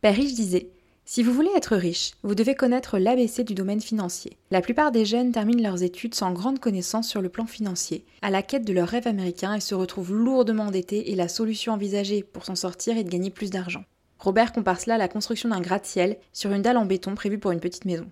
Père 0.00 0.14
Riche 0.14 0.34
disait 0.34 0.68
Si 1.04 1.24
vous 1.24 1.32
voulez 1.32 1.50
être 1.56 1.74
riche, 1.74 2.12
vous 2.22 2.36
devez 2.36 2.54
connaître 2.54 2.98
l'ABC 2.98 3.42
du 3.42 3.54
domaine 3.54 3.80
financier. 3.80 4.36
La 4.52 4.60
plupart 4.60 4.92
des 4.92 5.04
jeunes 5.04 5.32
terminent 5.32 5.68
leurs 5.68 5.82
études 5.82 6.14
sans 6.14 6.32
grande 6.32 6.60
connaissance 6.60 7.08
sur 7.08 7.20
le 7.20 7.30
plan 7.30 7.46
financier, 7.46 8.04
à 8.22 8.30
la 8.30 8.44
quête 8.44 8.64
de 8.64 8.72
leur 8.72 8.86
rêve 8.86 9.08
américain 9.08 9.54
et 9.54 9.60
se 9.60 9.74
retrouvent 9.74 10.14
lourdement 10.14 10.66
endettés 10.66 11.10
et 11.10 11.16
la 11.16 11.26
solution 11.26 11.72
envisagée 11.72 12.22
pour 12.22 12.44
s'en 12.44 12.54
sortir 12.54 12.96
est 12.96 13.02
de 13.02 13.10
gagner 13.10 13.30
plus 13.30 13.50
d'argent. 13.50 13.82
Robert 14.20 14.52
compare 14.52 14.80
cela 14.80 14.94
à 14.94 14.98
la 14.98 15.08
construction 15.08 15.48
d'un 15.48 15.60
gratte-ciel 15.60 16.16
sur 16.32 16.52
une 16.52 16.62
dalle 16.62 16.76
en 16.76 16.86
béton 16.86 17.16
prévue 17.16 17.40
pour 17.40 17.50
une 17.50 17.58
petite 17.58 17.86
maison. 17.86 18.06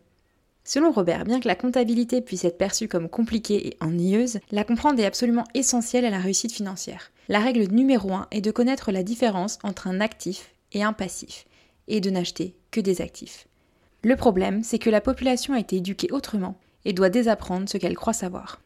Selon 0.64 0.92
Robert, 0.92 1.24
bien 1.24 1.40
que 1.40 1.48
la 1.48 1.56
comptabilité 1.56 2.20
puisse 2.20 2.44
être 2.44 2.58
perçue 2.58 2.88
comme 2.88 3.08
compliquée 3.08 3.66
et 3.66 3.76
ennuyeuse, 3.80 4.38
la 4.52 4.64
comprendre 4.64 5.00
est 5.00 5.06
absolument 5.06 5.44
essentielle 5.54 6.04
à 6.04 6.10
la 6.10 6.18
réussite 6.18 6.52
financière. 6.52 7.10
La 7.28 7.40
règle 7.40 7.72
numéro 7.72 8.12
1 8.12 8.28
est 8.30 8.40
de 8.40 8.50
connaître 8.50 8.92
la 8.92 9.02
différence 9.02 9.58
entre 9.64 9.88
un 9.88 10.00
actif 10.00 10.52
et 10.72 10.82
un 10.82 10.92
passif, 10.92 11.46
et 11.88 12.00
de 12.00 12.10
n'acheter 12.10 12.54
que 12.70 12.80
des 12.80 13.00
actifs. 13.00 13.48
Le 14.04 14.16
problème, 14.16 14.62
c'est 14.62 14.78
que 14.78 14.90
la 14.90 15.00
population 15.00 15.54
a 15.54 15.60
été 15.60 15.76
éduquée 15.76 16.12
autrement 16.12 16.58
et 16.84 16.92
doit 16.92 17.10
désapprendre 17.10 17.68
ce 17.68 17.78
qu'elle 17.78 17.96
croit 17.96 18.12
savoir. 18.12 18.60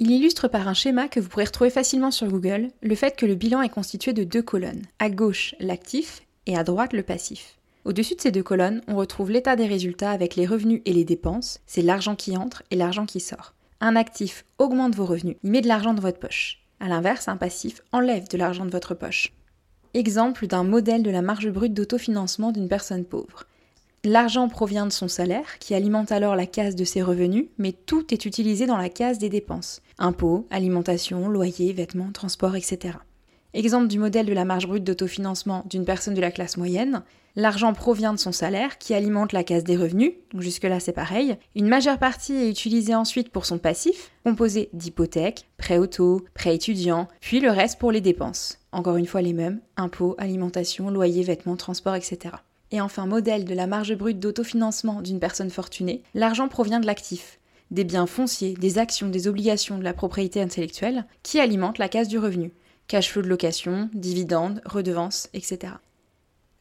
Il 0.00 0.10
illustre 0.10 0.48
par 0.48 0.68
un 0.68 0.74
schéma 0.74 1.08
que 1.08 1.20
vous 1.20 1.28
pourrez 1.28 1.44
retrouver 1.44 1.70
facilement 1.70 2.10
sur 2.10 2.28
Google 2.28 2.70
le 2.82 2.94
fait 2.94 3.16
que 3.16 3.26
le 3.26 3.34
bilan 3.34 3.62
est 3.62 3.68
constitué 3.68 4.12
de 4.12 4.24
deux 4.24 4.42
colonnes. 4.42 4.84
À 4.98 5.10
gauche, 5.10 5.54
l'actif 5.58 6.22
et 6.46 6.56
à 6.56 6.64
droite 6.64 6.92
le 6.92 7.02
passif. 7.02 7.57
Au-dessus 7.84 8.16
de 8.16 8.20
ces 8.20 8.30
deux 8.30 8.42
colonnes, 8.42 8.82
on 8.88 8.96
retrouve 8.96 9.30
l'état 9.30 9.56
des 9.56 9.66
résultats 9.66 10.10
avec 10.10 10.36
les 10.36 10.46
revenus 10.46 10.82
et 10.84 10.92
les 10.92 11.04
dépenses, 11.04 11.60
c'est 11.66 11.82
l'argent 11.82 12.16
qui 12.16 12.36
entre 12.36 12.62
et 12.70 12.76
l'argent 12.76 13.06
qui 13.06 13.20
sort. 13.20 13.54
Un 13.80 13.96
actif 13.96 14.44
augmente 14.58 14.94
vos 14.94 15.06
revenus, 15.06 15.36
il 15.42 15.50
met 15.50 15.60
de 15.60 15.68
l'argent 15.68 15.94
dans 15.94 16.02
votre 16.02 16.18
poche. 16.18 16.60
A 16.80 16.88
l'inverse, 16.88 17.28
un 17.28 17.36
passif 17.36 17.80
enlève 17.92 18.28
de 18.28 18.36
l'argent 18.36 18.66
de 18.66 18.70
votre 18.70 18.94
poche. 18.94 19.32
Exemple 19.94 20.46
d'un 20.46 20.64
modèle 20.64 21.02
de 21.02 21.10
la 21.10 21.22
marge 21.22 21.48
brute 21.48 21.74
d'autofinancement 21.74 22.52
d'une 22.52 22.68
personne 22.68 23.04
pauvre. 23.04 23.44
L'argent 24.04 24.48
provient 24.48 24.86
de 24.86 24.92
son 24.92 25.08
salaire, 25.08 25.58
qui 25.58 25.74
alimente 25.74 26.12
alors 26.12 26.36
la 26.36 26.46
case 26.46 26.76
de 26.76 26.84
ses 26.84 27.02
revenus, 27.02 27.46
mais 27.58 27.72
tout 27.72 28.12
est 28.14 28.26
utilisé 28.26 28.66
dans 28.66 28.76
la 28.76 28.90
case 28.90 29.18
des 29.18 29.28
dépenses. 29.28 29.82
Impôts, 29.98 30.46
alimentation, 30.50 31.28
loyer, 31.28 31.72
vêtements, 31.72 32.12
transport, 32.12 32.54
etc. 32.54 32.98
Exemple 33.54 33.88
du 33.88 33.98
modèle 33.98 34.26
de 34.26 34.32
la 34.32 34.44
marge 34.44 34.68
brute 34.68 34.84
d'autofinancement 34.84 35.64
d'une 35.68 35.84
personne 35.84 36.14
de 36.14 36.20
la 36.20 36.30
classe 36.30 36.56
moyenne, 36.58 37.02
l'argent 37.36 37.72
provient 37.72 38.12
de 38.12 38.18
son 38.18 38.32
salaire 38.32 38.78
qui 38.78 38.94
alimente 38.94 39.32
la 39.32 39.44
case 39.44 39.64
des 39.64 39.76
revenus, 39.76 40.12
donc 40.32 40.42
jusque-là 40.42 40.80
c'est 40.80 40.92
pareil. 40.92 41.36
Une 41.54 41.68
majeure 41.68 41.98
partie 41.98 42.34
est 42.34 42.50
utilisée 42.50 42.94
ensuite 42.94 43.30
pour 43.30 43.46
son 43.46 43.58
passif, 43.58 44.10
composé 44.24 44.68
d'hypothèques, 44.72 45.46
prêts 45.56 45.78
auto, 45.78 46.24
prêts 46.34 46.54
étudiants, 46.54 47.08
puis 47.20 47.40
le 47.40 47.50
reste 47.50 47.78
pour 47.78 47.92
les 47.92 48.00
dépenses. 48.00 48.58
Encore 48.72 48.96
une 48.96 49.06
fois 49.06 49.22
les 49.22 49.32
mêmes, 49.32 49.60
impôts, 49.76 50.14
alimentation, 50.18 50.90
loyer, 50.90 51.22
vêtements, 51.22 51.56
transport, 51.56 51.94
etc. 51.94 52.36
Et 52.70 52.80
enfin, 52.80 53.06
modèle 53.06 53.44
de 53.44 53.54
la 53.54 53.66
marge 53.66 53.96
brute 53.96 54.20
d'autofinancement 54.20 55.00
d'une 55.00 55.20
personne 55.20 55.50
fortunée, 55.50 56.02
l'argent 56.14 56.48
provient 56.48 56.80
de 56.80 56.86
l'actif, 56.86 57.38
des 57.70 57.84
biens 57.84 58.06
fonciers, 58.06 58.54
des 58.54 58.78
actions, 58.78 59.08
des 59.08 59.28
obligations 59.28 59.78
de 59.78 59.84
la 59.84 59.94
propriété 59.94 60.40
intellectuelle, 60.40 61.06
qui 61.22 61.40
alimentent 61.40 61.78
la 61.78 61.88
case 61.88 62.08
du 62.08 62.18
revenu 62.18 62.52
cash 62.88 63.10
flow 63.12 63.22
de 63.22 63.28
location, 63.28 63.90
dividendes, 63.92 64.62
redevances, 64.64 65.28
etc. 65.34 65.74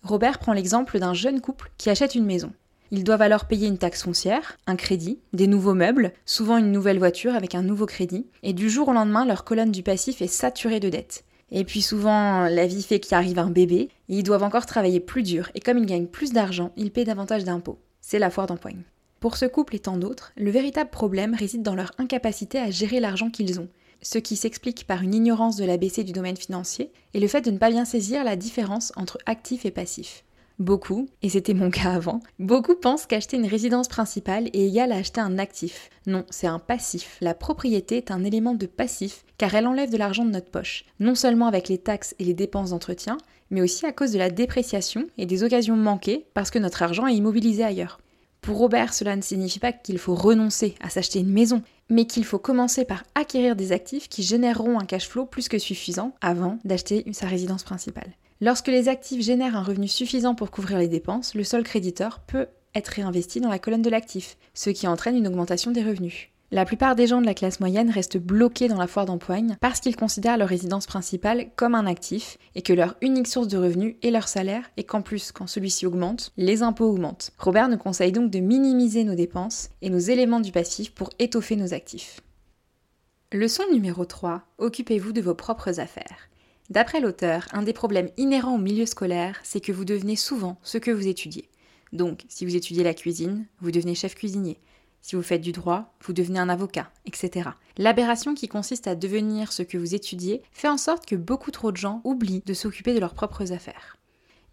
Robert 0.07 0.39
prend 0.39 0.53
l'exemple 0.53 0.99
d'un 0.99 1.13
jeune 1.13 1.41
couple 1.41 1.69
qui 1.77 1.89
achète 1.89 2.15
une 2.15 2.25
maison. 2.25 2.53
Ils 2.91 3.03
doivent 3.03 3.21
alors 3.21 3.45
payer 3.45 3.67
une 3.67 3.77
taxe 3.77 4.03
foncière, 4.03 4.57
un 4.65 4.77
crédit, 4.77 5.19
des 5.33 5.47
nouveaux 5.47 5.73
meubles, 5.73 6.13
souvent 6.25 6.57
une 6.57 6.71
nouvelle 6.71 6.97
voiture 6.97 7.35
avec 7.35 7.55
un 7.55 7.61
nouveau 7.61 7.85
crédit, 7.85 8.25
et 8.41 8.53
du 8.53 8.69
jour 8.69 8.87
au 8.87 8.93
lendemain, 8.93 9.25
leur 9.25 9.43
colonne 9.43 9.73
du 9.73 9.83
passif 9.83 10.21
est 10.21 10.27
saturée 10.27 10.79
de 10.79 10.87
dettes. 10.87 11.25
Et 11.51 11.65
puis 11.65 11.81
souvent, 11.81 12.47
la 12.47 12.65
vie 12.65 12.83
fait 12.83 13.01
qu'il 13.01 13.15
arrive 13.15 13.39
un 13.39 13.49
bébé, 13.49 13.89
ils 14.07 14.23
doivent 14.23 14.43
encore 14.43 14.65
travailler 14.65 15.01
plus 15.01 15.23
dur, 15.23 15.49
et 15.53 15.59
comme 15.59 15.77
ils 15.77 15.85
gagnent 15.85 16.07
plus 16.07 16.31
d'argent, 16.31 16.71
ils 16.77 16.91
paient 16.91 17.03
davantage 17.03 17.43
d'impôts. 17.43 17.79
C'est 17.99 18.19
la 18.19 18.29
foire 18.29 18.47
d'empoigne. 18.47 18.83
Pour 19.19 19.35
ce 19.35 19.45
couple 19.45 19.75
et 19.75 19.79
tant 19.79 19.97
d'autres, 19.97 20.31
le 20.37 20.51
véritable 20.51 20.89
problème 20.89 21.33
réside 21.33 21.63
dans 21.63 21.75
leur 21.75 21.91
incapacité 21.97 22.59
à 22.59 22.71
gérer 22.71 23.01
l'argent 23.01 23.29
qu'ils 23.29 23.59
ont, 23.59 23.67
ce 24.01 24.17
qui 24.17 24.35
s'explique 24.35 24.85
par 24.85 25.01
une 25.01 25.13
ignorance 25.13 25.55
de 25.55 25.65
l'ABC 25.65 26.03
du 26.03 26.11
domaine 26.11 26.37
financier 26.37 26.91
et 27.13 27.19
le 27.19 27.27
fait 27.27 27.41
de 27.41 27.51
ne 27.51 27.57
pas 27.57 27.69
bien 27.69 27.85
saisir 27.85 28.23
la 28.23 28.35
différence 28.35 28.91
entre 28.95 29.17
actif 29.25 29.65
et 29.65 29.71
passif. 29.71 30.23
Beaucoup, 30.59 31.07
et 31.21 31.29
c'était 31.29 31.53
mon 31.53 31.69
cas 31.69 31.91
avant, 31.91 32.19
beaucoup 32.39 32.73
pensent 32.73 33.05
qu'acheter 33.05 33.37
une 33.37 33.45
résidence 33.45 33.87
principale 33.87 34.47
est 34.53 34.67
égal 34.67 34.91
à 34.91 34.95
acheter 34.95 35.21
un 35.21 35.37
actif. 35.37 35.91
Non, 36.07 36.25
c'est 36.31 36.47
un 36.47 36.57
passif. 36.57 37.17
La 37.21 37.35
propriété 37.35 37.97
est 37.97 38.09
un 38.09 38.23
élément 38.23 38.55
de 38.55 38.65
passif 38.65 39.23
car 39.37 39.53
elle 39.53 39.67
enlève 39.67 39.91
de 39.91 39.97
l'argent 39.97 40.25
de 40.25 40.31
notre 40.31 40.49
poche, 40.49 40.85
non 40.99 41.13
seulement 41.13 41.45
avec 41.45 41.69
les 41.69 41.77
taxes 41.77 42.15
et 42.17 42.23
les 42.23 42.33
dépenses 42.33 42.71
d'entretien, 42.71 43.17
mais 43.51 43.61
aussi 43.61 43.85
à 43.85 43.91
cause 43.91 44.11
de 44.11 44.17
la 44.17 44.31
dépréciation 44.31 45.05
et 45.19 45.27
des 45.27 45.43
occasions 45.43 45.77
manquées 45.77 46.25
parce 46.33 46.49
que 46.49 46.59
notre 46.59 46.81
argent 46.81 47.05
est 47.05 47.15
immobilisé 47.15 47.63
ailleurs. 47.63 47.99
Pour 48.41 48.57
Robert, 48.57 48.93
cela 48.93 49.15
ne 49.15 49.21
signifie 49.21 49.59
pas 49.59 49.73
qu'il 49.73 49.97
faut 49.99 50.15
renoncer 50.15 50.73
à 50.81 50.89
s'acheter 50.89 51.19
une 51.19 51.31
maison, 51.31 51.61
mais 51.89 52.05
qu'il 52.05 52.25
faut 52.25 52.39
commencer 52.39 52.85
par 52.85 53.03
acquérir 53.15 53.55
des 53.55 53.71
actifs 53.71 54.09
qui 54.09 54.23
généreront 54.23 54.79
un 54.79 54.85
cash 54.85 55.07
flow 55.07 55.25
plus 55.25 55.47
que 55.49 55.59
suffisant 55.59 56.13
avant 56.21 56.59
d'acheter 56.65 57.05
sa 57.13 57.27
résidence 57.27 57.63
principale. 57.63 58.11
Lorsque 58.39 58.67
les 58.67 58.87
actifs 58.87 59.23
génèrent 59.23 59.55
un 59.55 59.63
revenu 59.63 59.87
suffisant 59.87 60.35
pour 60.35 60.51
couvrir 60.51 60.77
les 60.77 60.87
dépenses, 60.87 61.33
le 61.33 61.43
seul 61.43 61.63
créditeur 61.63 62.19
peut 62.19 62.47
être 62.75 62.89
réinvesti 62.89 63.41
dans 63.41 63.49
la 63.49 63.59
colonne 63.59 63.81
de 63.81 63.89
l'actif, 63.89 64.37
ce 64.53 64.69
qui 64.69 64.87
entraîne 64.87 65.17
une 65.17 65.27
augmentation 65.27 65.71
des 65.71 65.83
revenus. 65.83 66.29
La 66.49 66.63
plupart 66.63 66.95
des 66.95 67.07
gens 67.07 67.19
de 67.19 67.25
la 67.25 67.33
classe 67.33 67.59
moyenne 67.59 67.89
restent 67.89 68.17
bloqués 68.17 68.69
dans 68.69 68.77
la 68.77 68.87
foire 68.87 69.05
d'empoigne 69.05 69.57
parce 69.59 69.81
qu'ils 69.81 69.97
considèrent 69.97 70.37
leur 70.37 70.47
résidence 70.47 70.85
principale 70.85 71.49
comme 71.57 71.75
un 71.75 71.85
actif 71.85 72.37
et 72.55 72.61
que 72.61 72.71
leur 72.71 72.95
unique 73.01 73.27
source 73.27 73.49
de 73.49 73.57
revenus 73.57 73.97
est 74.01 74.11
leur 74.11 74.29
salaire 74.29 74.63
et 74.77 74.85
qu'en 74.85 75.01
plus, 75.01 75.33
quand 75.33 75.47
celui-ci 75.47 75.85
augmente, 75.85 76.31
les 76.37 76.63
impôts 76.63 76.85
augmentent. 76.85 77.31
Robert 77.37 77.67
nous 77.67 77.77
conseille 77.77 78.13
donc 78.13 78.31
de 78.31 78.39
minimiser 78.39 79.03
nos 79.03 79.15
dépenses 79.15 79.71
et 79.81 79.89
nos 79.89 79.99
éléments 79.99 80.39
du 80.39 80.53
passif 80.53 80.93
pour 80.93 81.09
étoffer 81.19 81.57
nos 81.57 81.73
actifs. 81.73 82.21
Leçon 83.33 83.63
numéro 83.73 84.05
3. 84.05 84.43
Occupez-vous 84.57 85.11
de 85.11 85.19
vos 85.19 85.35
propres 85.35 85.81
affaires. 85.81 86.29
D'après 86.69 87.01
l'auteur, 87.01 87.45
un 87.51 87.63
des 87.63 87.73
problèmes 87.73 88.09
inhérents 88.15 88.55
au 88.55 88.57
milieu 88.57 88.85
scolaire, 88.85 89.37
c'est 89.43 89.59
que 89.59 89.73
vous 89.73 89.83
devenez 89.83 90.15
souvent 90.15 90.57
ce 90.63 90.77
que 90.77 90.91
vous 90.91 91.07
étudiez. 91.07 91.49
Donc, 91.91 92.23
si 92.29 92.45
vous 92.45 92.55
étudiez 92.55 92.85
la 92.85 92.93
cuisine, 92.93 93.47
vous 93.59 93.71
devenez 93.71 93.95
chef 93.95 94.15
cuisinier. 94.15 94.59
Si 95.01 95.15
vous 95.15 95.21
faites 95.21 95.41
du 95.41 95.51
droit, 95.51 95.93
vous 96.03 96.13
devenez 96.13 96.39
un 96.39 96.49
avocat, 96.49 96.91
etc. 97.05 97.49
L'aberration 97.77 98.33
qui 98.33 98.47
consiste 98.47 98.87
à 98.87 98.95
devenir 98.95 99.53
ce 99.53 99.63
que 99.63 99.77
vous 99.77 99.95
étudiez 99.95 100.41
fait 100.51 100.67
en 100.67 100.77
sorte 100.77 101.05
que 101.05 101.15
beaucoup 101.15 101.51
trop 101.51 101.71
de 101.71 101.77
gens 101.77 102.01
oublient 102.03 102.43
de 102.45 102.53
s'occuper 102.53 102.93
de 102.93 102.99
leurs 102.99 103.13
propres 103.13 103.53
affaires. 103.53 103.97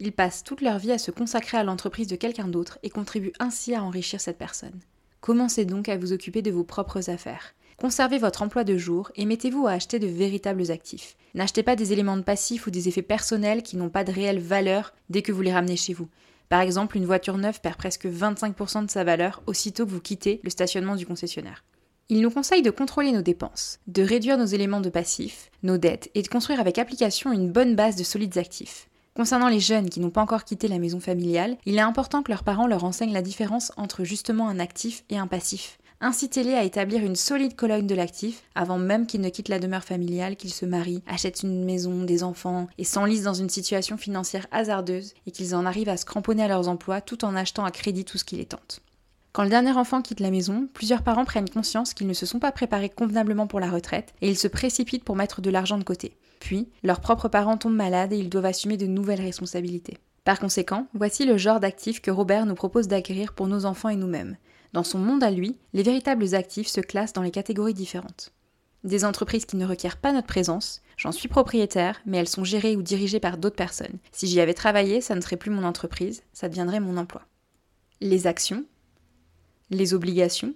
Ils 0.00 0.12
passent 0.12 0.44
toute 0.44 0.60
leur 0.60 0.78
vie 0.78 0.92
à 0.92 0.98
se 0.98 1.10
consacrer 1.10 1.56
à 1.56 1.64
l'entreprise 1.64 2.08
de 2.08 2.16
quelqu'un 2.16 2.48
d'autre 2.48 2.78
et 2.82 2.90
contribuent 2.90 3.32
ainsi 3.38 3.74
à 3.74 3.82
enrichir 3.82 4.20
cette 4.20 4.38
personne. 4.38 4.80
Commencez 5.20 5.64
donc 5.64 5.88
à 5.88 5.96
vous 5.96 6.12
occuper 6.12 6.42
de 6.42 6.50
vos 6.50 6.64
propres 6.64 7.08
affaires. 7.10 7.54
Conservez 7.76 8.18
votre 8.18 8.42
emploi 8.42 8.62
de 8.62 8.76
jour 8.76 9.10
et 9.16 9.24
mettez-vous 9.24 9.66
à 9.66 9.72
acheter 9.72 9.98
de 9.98 10.06
véritables 10.06 10.70
actifs. 10.70 11.16
N'achetez 11.34 11.62
pas 11.62 11.76
des 11.76 11.92
éléments 11.92 12.16
de 12.16 12.22
passif 12.22 12.66
ou 12.66 12.70
des 12.70 12.88
effets 12.88 13.02
personnels 13.02 13.62
qui 13.62 13.76
n'ont 13.76 13.88
pas 13.88 14.04
de 14.04 14.12
réelle 14.12 14.38
valeur 14.38 14.94
dès 15.10 15.22
que 15.22 15.32
vous 15.32 15.42
les 15.42 15.52
ramenez 15.52 15.76
chez 15.76 15.92
vous. 15.92 16.08
Par 16.54 16.60
exemple, 16.60 16.96
une 16.96 17.04
voiture 17.04 17.36
neuve 17.36 17.60
perd 17.60 17.74
presque 17.74 18.06
25% 18.06 18.86
de 18.86 18.90
sa 18.90 19.02
valeur 19.02 19.42
aussitôt 19.48 19.84
que 19.84 19.90
vous 19.90 20.00
quittez 20.00 20.40
le 20.44 20.50
stationnement 20.50 20.94
du 20.94 21.04
concessionnaire. 21.04 21.64
Il 22.08 22.20
nous 22.20 22.30
conseille 22.30 22.62
de 22.62 22.70
contrôler 22.70 23.10
nos 23.10 23.22
dépenses, 23.22 23.80
de 23.88 24.04
réduire 24.04 24.38
nos 24.38 24.44
éléments 24.44 24.80
de 24.80 24.88
passif, 24.88 25.50
nos 25.64 25.78
dettes 25.78 26.12
et 26.14 26.22
de 26.22 26.28
construire 26.28 26.60
avec 26.60 26.78
application 26.78 27.32
une 27.32 27.50
bonne 27.50 27.74
base 27.74 27.96
de 27.96 28.04
solides 28.04 28.38
actifs. 28.38 28.88
Concernant 29.16 29.48
les 29.48 29.58
jeunes 29.58 29.90
qui 29.90 29.98
n'ont 29.98 30.10
pas 30.10 30.22
encore 30.22 30.44
quitté 30.44 30.68
la 30.68 30.78
maison 30.78 31.00
familiale, 31.00 31.56
il 31.66 31.74
est 31.74 31.80
important 31.80 32.22
que 32.22 32.30
leurs 32.30 32.44
parents 32.44 32.68
leur 32.68 32.84
enseignent 32.84 33.12
la 33.12 33.20
différence 33.20 33.72
entre 33.76 34.04
justement 34.04 34.48
un 34.48 34.60
actif 34.60 35.02
et 35.10 35.18
un 35.18 35.26
passif. 35.26 35.78
Incitez-les 36.00 36.54
à 36.54 36.64
établir 36.64 37.02
une 37.04 37.16
solide 37.16 37.56
colonne 37.56 37.86
de 37.86 37.94
l'actif 37.94 38.42
avant 38.54 38.78
même 38.78 39.06
qu'ils 39.06 39.20
ne 39.20 39.30
quittent 39.30 39.48
la 39.48 39.58
demeure 39.58 39.84
familiale, 39.84 40.36
qu'ils 40.36 40.52
se 40.52 40.66
marient, 40.66 41.02
achètent 41.06 41.42
une 41.42 41.64
maison, 41.64 42.04
des 42.04 42.22
enfants 42.22 42.66
et 42.78 42.84
s'enlisent 42.84 43.22
dans 43.22 43.34
une 43.34 43.48
situation 43.48 43.96
financière 43.96 44.46
hasardeuse 44.50 45.14
et 45.26 45.30
qu'ils 45.30 45.54
en 45.54 45.64
arrivent 45.64 45.88
à 45.88 45.96
se 45.96 46.04
cramponner 46.04 46.42
à 46.42 46.48
leurs 46.48 46.68
emplois 46.68 47.00
tout 47.00 47.24
en 47.24 47.34
achetant 47.34 47.64
à 47.64 47.70
crédit 47.70 48.04
tout 48.04 48.18
ce 48.18 48.24
qui 48.24 48.36
les 48.36 48.46
tente. 48.46 48.80
Quand 49.32 49.42
le 49.42 49.50
dernier 49.50 49.72
enfant 49.72 50.00
quitte 50.00 50.20
la 50.20 50.30
maison, 50.30 50.68
plusieurs 50.72 51.02
parents 51.02 51.24
prennent 51.24 51.50
conscience 51.50 51.92
qu'ils 51.92 52.06
ne 52.06 52.12
se 52.12 52.26
sont 52.26 52.38
pas 52.38 52.52
préparés 52.52 52.88
convenablement 52.88 53.48
pour 53.48 53.58
la 53.58 53.70
retraite 53.70 54.14
et 54.20 54.28
ils 54.28 54.38
se 54.38 54.46
précipitent 54.46 55.02
pour 55.04 55.16
mettre 55.16 55.40
de 55.40 55.50
l'argent 55.50 55.78
de 55.78 55.84
côté. 55.84 56.16
Puis, 56.38 56.68
leurs 56.82 57.00
propres 57.00 57.28
parents 57.28 57.56
tombent 57.56 57.74
malades 57.74 58.12
et 58.12 58.18
ils 58.18 58.28
doivent 58.28 58.44
assumer 58.44 58.76
de 58.76 58.86
nouvelles 58.86 59.20
responsabilités. 59.20 59.98
Par 60.24 60.38
conséquent, 60.38 60.86
voici 60.94 61.24
le 61.24 61.36
genre 61.36 61.58
d'actifs 61.58 62.00
que 62.00 62.10
Robert 62.10 62.46
nous 62.46 62.54
propose 62.54 62.86
d'acquérir 62.86 63.32
pour 63.32 63.46
nos 63.46 63.64
enfants 63.64 63.88
et 63.88 63.96
nous-mêmes. 63.96 64.36
Dans 64.74 64.82
son 64.82 64.98
monde 64.98 65.22
à 65.22 65.30
lui, 65.30 65.56
les 65.72 65.84
véritables 65.84 66.34
actifs 66.34 66.66
se 66.66 66.80
classent 66.80 67.12
dans 67.12 67.22
les 67.22 67.30
catégories 67.30 67.74
différentes. 67.74 68.32
Des 68.82 69.04
entreprises 69.04 69.44
qui 69.44 69.56
ne 69.56 69.64
requièrent 69.64 69.98
pas 69.98 70.12
notre 70.12 70.26
présence, 70.26 70.82
j'en 70.96 71.12
suis 71.12 71.28
propriétaire, 71.28 72.00
mais 72.06 72.18
elles 72.18 72.28
sont 72.28 72.42
gérées 72.42 72.74
ou 72.74 72.82
dirigées 72.82 73.20
par 73.20 73.38
d'autres 73.38 73.54
personnes. 73.54 73.98
Si 74.10 74.26
j'y 74.26 74.40
avais 74.40 74.52
travaillé, 74.52 75.00
ça 75.00 75.14
ne 75.14 75.20
serait 75.20 75.36
plus 75.36 75.52
mon 75.52 75.62
entreprise, 75.62 76.24
ça 76.32 76.48
deviendrait 76.48 76.80
mon 76.80 76.96
emploi. 76.96 77.22
Les 78.00 78.26
actions, 78.26 78.64
les 79.70 79.94
obligations, 79.94 80.54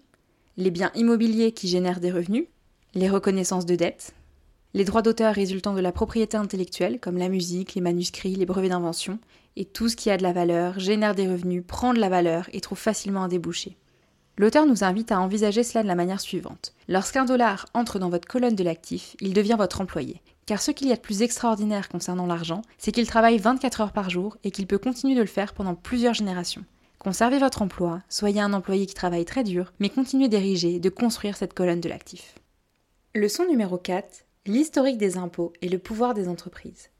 les 0.56 0.72
biens 0.72 0.90
immobiliers 0.96 1.52
qui 1.52 1.68
génèrent 1.68 2.00
des 2.00 2.10
revenus, 2.10 2.46
les 2.94 3.08
reconnaissances 3.08 3.66
de 3.66 3.76
dettes, 3.76 4.14
les 4.74 4.84
droits 4.84 5.02
d'auteur 5.02 5.32
résultant 5.32 5.74
de 5.74 5.80
la 5.80 5.92
propriété 5.92 6.36
intellectuelle, 6.36 6.98
comme 6.98 7.18
la 7.18 7.28
musique, 7.28 7.76
les 7.76 7.80
manuscrits, 7.80 8.34
les 8.34 8.46
brevets 8.46 8.70
d'invention, 8.70 9.20
et 9.54 9.64
tout 9.64 9.88
ce 9.88 9.94
qui 9.94 10.10
a 10.10 10.16
de 10.16 10.24
la 10.24 10.32
valeur, 10.32 10.80
génère 10.80 11.14
des 11.14 11.28
revenus, 11.28 11.62
prend 11.64 11.94
de 11.94 12.00
la 12.00 12.08
valeur 12.08 12.48
et 12.52 12.60
trouve 12.60 12.78
facilement 12.78 13.22
un 13.22 13.28
débouché. 13.28 13.76
L'auteur 14.38 14.66
nous 14.66 14.84
invite 14.84 15.10
à 15.10 15.20
envisager 15.20 15.64
cela 15.64 15.82
de 15.82 15.88
la 15.88 15.96
manière 15.96 16.20
suivante. 16.20 16.72
Lorsqu'un 16.86 17.24
dollar 17.24 17.66
entre 17.74 17.98
dans 17.98 18.08
votre 18.08 18.28
colonne 18.28 18.54
de 18.54 18.62
l'actif, 18.62 19.16
il 19.20 19.34
devient 19.34 19.56
votre 19.58 19.80
employé. 19.80 20.22
Car 20.46 20.62
ce 20.62 20.70
qu'il 20.70 20.86
y 20.86 20.92
a 20.92 20.96
de 20.96 21.00
plus 21.00 21.22
extraordinaire 21.22 21.88
concernant 21.88 22.24
l'argent, 22.24 22.62
c'est 22.78 22.92
qu'il 22.92 23.08
travaille 23.08 23.38
24 23.38 23.80
heures 23.80 23.92
par 23.92 24.10
jour 24.10 24.36
et 24.44 24.52
qu'il 24.52 24.68
peut 24.68 24.78
continuer 24.78 25.16
de 25.16 25.20
le 25.20 25.26
faire 25.26 25.54
pendant 25.54 25.74
plusieurs 25.74 26.14
générations. 26.14 26.64
Conservez 27.00 27.38
votre 27.38 27.62
emploi, 27.62 28.00
soyez 28.08 28.40
un 28.40 28.52
employé 28.52 28.86
qui 28.86 28.94
travaille 28.94 29.24
très 29.24 29.42
dur, 29.42 29.72
mais 29.80 29.88
continuez 29.88 30.28
d'ériger 30.28 30.78
de 30.78 30.88
construire 30.88 31.36
cette 31.36 31.54
colonne 31.54 31.80
de 31.80 31.88
l'actif. 31.88 32.36
Leçon 33.16 33.44
numéro 33.44 33.76
4. 33.76 34.24
L'historique 34.46 34.98
des 34.98 35.18
impôts 35.18 35.52
et 35.62 35.68
le 35.68 35.80
pouvoir 35.80 36.14
des 36.14 36.28
entreprises. 36.28 36.90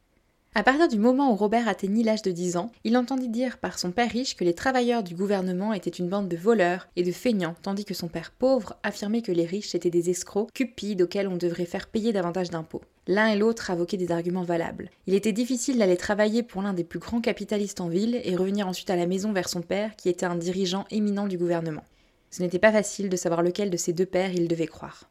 À 0.59 0.65
partir 0.65 0.89
du 0.89 0.99
moment 0.99 1.31
où 1.31 1.37
Robert 1.37 1.69
atteignit 1.69 2.03
l'âge 2.03 2.23
de 2.23 2.33
10 2.33 2.57
ans, 2.57 2.73
il 2.83 2.97
entendit 2.97 3.29
dire 3.29 3.59
par 3.59 3.79
son 3.79 3.93
père 3.93 4.11
riche 4.11 4.35
que 4.35 4.43
les 4.43 4.55
travailleurs 4.55 5.05
du 5.05 5.15
gouvernement 5.15 5.73
étaient 5.73 5.89
une 5.89 6.09
bande 6.09 6.27
de 6.27 6.37
voleurs 6.37 6.89
et 6.97 7.05
de 7.05 7.13
feignants, 7.13 7.55
tandis 7.63 7.85
que 7.85 7.95
son 7.95 8.09
père 8.09 8.33
pauvre 8.33 8.75
affirmait 8.83 9.23
que 9.23 9.31
les 9.31 9.47
riches 9.47 9.77
étaient 9.77 9.89
des 9.89 10.11
escrocs 10.11 10.53
cupides 10.53 11.03
auxquels 11.03 11.29
on 11.29 11.37
devrait 11.37 11.65
faire 11.65 11.87
payer 11.87 12.13
davantage 12.13 12.51
d'impôts. 12.51 12.83
L'un 13.07 13.29
et 13.29 13.39
l'autre 13.39 13.71
invoquaient 13.71 13.99
des 13.99 14.11
arguments 14.11 14.43
valables. 14.43 14.91
Il 15.07 15.15
était 15.15 15.31
difficile 15.31 15.79
d'aller 15.79 15.97
travailler 15.97 16.43
pour 16.43 16.61
l'un 16.61 16.73
des 16.73 16.83
plus 16.83 16.99
grands 16.99 17.21
capitalistes 17.21 17.81
en 17.81 17.87
ville 17.87 18.21
et 18.25 18.35
revenir 18.35 18.67
ensuite 18.67 18.91
à 18.91 18.97
la 18.97 19.07
maison 19.07 19.33
vers 19.33 19.49
son 19.49 19.63
père 19.63 19.95
qui 19.95 20.09
était 20.09 20.27
un 20.27 20.35
dirigeant 20.35 20.87
éminent 20.91 21.29
du 21.29 21.39
gouvernement. 21.39 21.85
Ce 22.33 22.43
n'était 22.43 22.59
pas 22.59 22.73
facile 22.73 23.11
de 23.11 23.17
savoir 23.17 23.43
lequel 23.43 23.71
de 23.71 23.77
ces 23.77 23.93
deux 23.93 24.07
pères 24.07 24.33
il 24.33 24.49
devait 24.49 24.67
croire. 24.67 25.09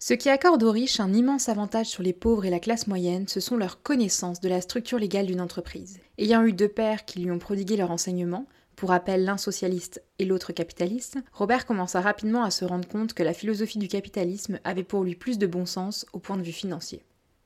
Ce 0.00 0.14
qui 0.14 0.28
accorde 0.28 0.62
aux 0.62 0.70
riches 0.70 1.00
un 1.00 1.12
immense 1.12 1.48
avantage 1.48 1.86
sur 1.86 2.04
les 2.04 2.12
pauvres 2.12 2.44
et 2.44 2.50
la 2.50 2.60
classe 2.60 2.86
moyenne, 2.86 3.26
ce 3.26 3.40
sont 3.40 3.56
leurs 3.56 3.82
connaissances 3.82 4.40
de 4.40 4.48
la 4.48 4.60
structure 4.60 5.00
légale 5.00 5.26
d'une 5.26 5.40
entreprise. 5.40 5.98
Ayant 6.18 6.44
eu 6.44 6.52
deux 6.52 6.68
pères 6.68 7.04
qui 7.04 7.18
lui 7.18 7.32
ont 7.32 7.40
prodigué 7.40 7.76
leur 7.76 7.90
enseignement, 7.90 8.46
pour 8.76 8.90
rappel 8.90 9.24
l'un 9.24 9.36
socialiste 9.36 10.00
et 10.20 10.24
l'autre 10.24 10.52
capitaliste, 10.52 11.18
Robert 11.32 11.66
commença 11.66 12.00
rapidement 12.00 12.44
à 12.44 12.52
se 12.52 12.64
rendre 12.64 12.86
compte 12.86 13.12
que 13.12 13.24
la 13.24 13.34
philosophie 13.34 13.80
du 13.80 13.88
capitalisme 13.88 14.60
avait 14.62 14.84
pour 14.84 15.02
lui 15.02 15.16
plus 15.16 15.36
de 15.36 15.48
bon 15.48 15.66
sens 15.66 16.06
au 16.12 16.20
point 16.20 16.36
de 16.36 16.44
vue 16.44 16.52
financier. 16.52 17.02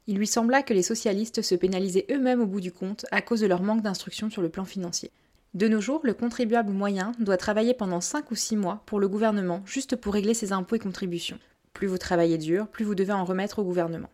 Il 0.07 0.19
lui 0.19 0.27
sembla 0.27 0.63
que 0.63 0.75
les 0.75 0.83
socialistes 0.83 1.41
se 1.41 1.55
pénalisaient 1.55 2.07
eux-mêmes 2.11 2.43
au 2.43 2.47
bout 2.47 2.61
du 2.61 2.71
compte 2.71 3.07
à 3.13 3.23
cause 3.23 3.41
de 3.41 3.47
leur 3.47 3.63
manque 3.63 3.81
d'instruction 3.81 4.29
sur 4.29 4.43
le 4.43 4.51
plan 4.51 4.67
financier. 4.67 5.11
De 5.55 5.69
nos 5.69 5.81
jours, 5.81 6.03
le 6.05 6.13
contribuable 6.13 6.73
moyen 6.73 7.13
doit 7.19 7.39
travailler 7.39 7.73
pendant 7.73 8.03
5 8.03 8.31
ou 8.31 8.35
6 8.35 8.57
mois 8.57 8.83
pour 8.85 9.01
le 9.01 9.09
gouvernement 9.09 9.63
juste 9.65 9.97
pour 9.97 10.13
régler 10.13 10.35
ses 10.35 10.53
impôts 10.53 10.77
et 10.77 10.81
contributions. 10.81 11.39
Plus 11.83 11.89
vous 11.89 11.99
travaillez 11.99 12.39
dur, 12.39 12.69
plus 12.69 12.85
vous 12.85 12.95
devez 12.95 13.13
en 13.13 13.25
remettre 13.25 13.59
au 13.59 13.65
gouvernement. 13.65 14.09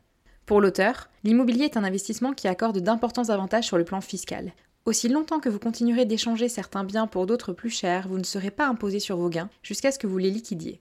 Pour 0.47 0.63
l'auteur, 0.63 1.11
l'immobilier 1.23 1.67
est 1.67 1.77
un 1.77 1.85
investissement 1.85 2.33
qui 2.33 2.49
accorde 2.49 2.79
d'importants 2.79 3.29
avantages 3.29 3.67
sur 3.67 3.77
le 3.77 3.85
plan 3.85 4.01
fiscal. 4.01 4.55
Aussi 4.87 5.11
longtemps 5.11 5.39
que 5.39 5.51
vous 5.51 5.59
continuerez 5.59 6.07
d'échanger 6.07 6.49
certains 6.49 6.83
biens 6.83 7.07
pour 7.07 7.27
d'autres 7.27 7.53
plus 7.53 7.69
chers, 7.69 8.09
vous 8.09 8.17
ne 8.17 8.25
serez 8.25 8.51
pas 8.51 8.67
imposé 8.67 9.01
sur 9.01 9.19
vos 9.19 9.29
gains 9.29 9.51
jusqu'à 9.63 9.93
ce 9.93 9.99
que 9.99 10.07
vous 10.07 10.17
les 10.17 10.31
liquidiez. 10.31 10.81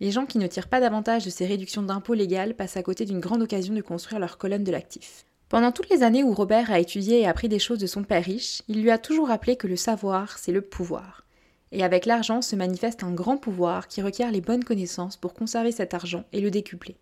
Les 0.00 0.10
gens 0.10 0.26
qui 0.26 0.36
ne 0.36 0.46
tirent 0.46 0.68
pas 0.68 0.80
davantage 0.80 1.24
de 1.24 1.30
ces 1.30 1.46
réductions 1.46 1.82
d'impôts 1.82 2.12
légales 2.12 2.54
passent 2.54 2.76
à 2.76 2.82
côté 2.82 3.06
d'une 3.06 3.20
grande 3.20 3.40
occasion 3.40 3.72
de 3.72 3.80
construire 3.80 4.20
leur 4.20 4.36
colonne 4.36 4.64
de 4.64 4.72
l'actif. 4.72 5.24
Pendant 5.48 5.72
toutes 5.72 5.88
les 5.88 6.02
années 6.02 6.24
où 6.24 6.34
Robert 6.34 6.70
a 6.70 6.78
étudié 6.78 7.22
et 7.22 7.26
appris 7.26 7.48
des 7.48 7.58
choses 7.58 7.78
de 7.78 7.86
son 7.86 8.04
père 8.04 8.22
riche, 8.22 8.60
il 8.68 8.82
lui 8.82 8.90
a 8.90 8.98
toujours 8.98 9.28
rappelé 9.28 9.56
que 9.56 9.66
le 9.66 9.76
savoir, 9.76 10.36
c'est 10.36 10.52
le 10.52 10.60
pouvoir. 10.60 11.25
Et 11.72 11.82
avec 11.82 12.06
l'argent 12.06 12.42
se 12.42 12.56
manifeste 12.56 13.02
un 13.02 13.12
grand 13.12 13.36
pouvoir 13.36 13.88
qui 13.88 14.02
requiert 14.02 14.30
les 14.30 14.40
bonnes 14.40 14.64
connaissances 14.64 15.16
pour 15.16 15.34
conserver 15.34 15.72
cet 15.72 15.94
argent 15.94 16.24
et 16.32 16.40
le 16.40 16.50
décupler. 16.50 16.96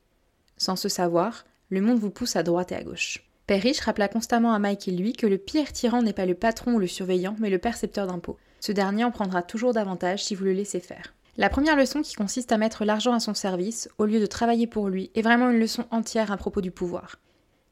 Sans 0.57 0.77
ce 0.77 0.89
savoir, 0.89 1.45
le 1.69 1.81
monde 1.81 1.99
vous 1.99 2.11
pousse 2.11 2.37
à 2.37 2.43
droite 2.43 2.73
et 2.73 2.77
à 2.77 2.83
gauche. 2.83 3.25
Père 3.47 3.63
Riche 3.63 3.81
rappela 3.81 4.09
constamment 4.09 4.55
à 4.55 4.59
Mike 4.59 4.89
et 4.89 4.93
lui 4.93 5.13
que 5.13 5.27
le 5.27 5.37
pire 5.37 5.73
tyran 5.73 6.03
n'est 6.03 6.15
pas 6.15 6.25
le 6.25 6.35
patron 6.35 6.75
ou 6.75 6.79
le 6.79 6.87
surveillant, 6.87 7.37
mais 7.39 7.51
le 7.51 7.59
percepteur 7.59 8.07
d'impôts. 8.07 8.39
Ce 8.61 8.73
dernier 8.73 9.05
en 9.05 9.11
prendra 9.11 9.43
toujours 9.43 9.75
davantage 9.75 10.25
si 10.25 10.35
vous 10.35 10.45
le 10.45 10.53
laissez 10.53 10.81
faire. 10.81 11.15
La 11.37 11.51
première 11.51 11.77
leçon 11.77 12.01
qui 12.01 12.15
consiste 12.15 12.53
à 12.53 12.59
mettre 12.59 12.85
l'argent 12.85 13.13
à 13.13 13.21
son 13.21 13.35
service, 13.35 13.91
au 13.99 14.07
lieu 14.07 14.21
de 14.21 14.27
travailler 14.27 14.67
pour 14.67 14.89
lui, 14.89 15.11
est 15.15 15.23
vraiment 15.23 15.51
une 15.51 15.59
leçon 15.59 15.85
entière 15.91 16.33
à 16.33 16.37
propos 16.37 16.61
du 16.61 16.71
pouvoir. 16.71 17.17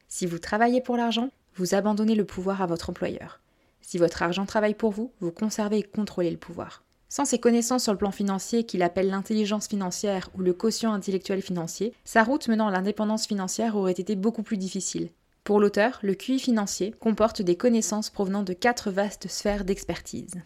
Si 0.09 0.27
vous 0.27 0.37
travaillez 0.37 0.81
pour 0.81 0.97
l'argent, 0.97 1.29
vous 1.55 1.73
abandonnez 1.73 2.13
le 2.13 2.25
pouvoir 2.25 2.61
à 2.61 2.67
votre 2.67 2.89
employeur. 2.89 3.39
Si 3.83 3.99
votre 3.99 4.23
argent 4.23 4.47
travaille 4.47 4.73
pour 4.73 4.91
vous, 4.91 5.11
vous 5.19 5.31
conservez 5.31 5.79
et 5.79 5.83
contrôlez 5.83 6.31
le 6.31 6.37
pouvoir. 6.37 6.83
Sans 7.09 7.25
ses 7.25 7.37
connaissances 7.37 7.83
sur 7.83 7.91
le 7.91 7.97
plan 7.99 8.09
financier 8.09 8.63
qu'il 8.63 8.81
appelle 8.81 9.09
l'intelligence 9.09 9.67
financière 9.67 10.29
ou 10.33 10.41
le 10.41 10.53
quotient 10.53 10.93
intellectuel 10.93 11.43
financier, 11.43 11.93
sa 12.05 12.23
route 12.23 12.47
menant 12.47 12.69
à 12.69 12.71
l'indépendance 12.71 13.27
financière 13.27 13.75
aurait 13.75 13.91
été 13.91 14.15
beaucoup 14.15 14.41
plus 14.41 14.57
difficile. 14.57 15.09
Pour 15.43 15.59
l'auteur, 15.59 15.99
le 16.01 16.15
QI 16.15 16.39
financier 16.39 16.95
comporte 16.99 17.41
des 17.41 17.57
connaissances 17.57 18.09
provenant 18.09 18.41
de 18.41 18.53
quatre 18.53 18.89
vastes 18.89 19.27
sphères 19.27 19.65
d'expertise. 19.65 20.41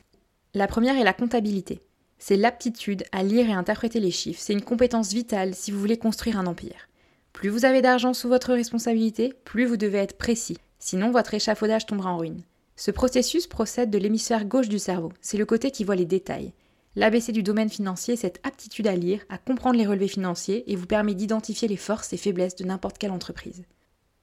La 0.55 0.67
première 0.67 0.97
est 0.97 1.05
la 1.05 1.13
comptabilité. 1.13 1.81
C'est 2.17 2.35
l'aptitude 2.35 3.05
à 3.11 3.21
lire 3.21 3.47
et 3.47 3.53
interpréter 3.53 3.99
les 3.99 4.11
chiffres. 4.11 4.41
C'est 4.41 4.53
une 4.53 4.63
compétence 4.63 5.13
vitale 5.13 5.53
si 5.53 5.71
vous 5.71 5.79
voulez 5.79 5.97
construire 5.97 6.39
un 6.39 6.47
empire. 6.47 6.89
Plus 7.31 7.49
vous 7.49 7.63
avez 7.63 7.83
d'argent 7.83 8.13
sous 8.13 8.27
votre 8.27 8.53
responsabilité, 8.53 9.33
plus 9.45 9.65
vous 9.65 9.77
devez 9.77 9.99
être 9.99 10.17
précis, 10.17 10.57
sinon 10.79 11.11
votre 11.11 11.35
échafaudage 11.35 11.85
tombera 11.85 12.11
en 12.11 12.17
ruine. 12.17 12.41
Ce 12.77 12.91
processus 12.91 13.47
procède 13.47 13.89
de 13.89 13.97
l'hémisphère 13.97 14.45
gauche 14.45 14.69
du 14.69 14.77
cerveau, 14.77 15.11
c'est 15.19 15.39
le 15.39 15.47
côté 15.47 15.71
qui 15.71 15.83
voit 15.83 15.95
les 15.95 16.05
détails. 16.05 16.53
L'ABC 16.95 17.31
du 17.31 17.41
domaine 17.41 17.69
financier, 17.69 18.15
cette 18.15 18.39
aptitude 18.43 18.85
à 18.85 18.95
lire, 18.95 19.25
à 19.29 19.39
comprendre 19.39 19.77
les 19.77 19.85
relevés 19.85 20.07
financiers 20.07 20.63
et 20.71 20.75
vous 20.75 20.85
permet 20.85 21.15
d'identifier 21.15 21.67
les 21.67 21.75
forces 21.75 22.13
et 22.13 22.17
faiblesses 22.17 22.55
de 22.55 22.65
n'importe 22.65 22.99
quelle 22.99 23.11
entreprise. 23.11 23.63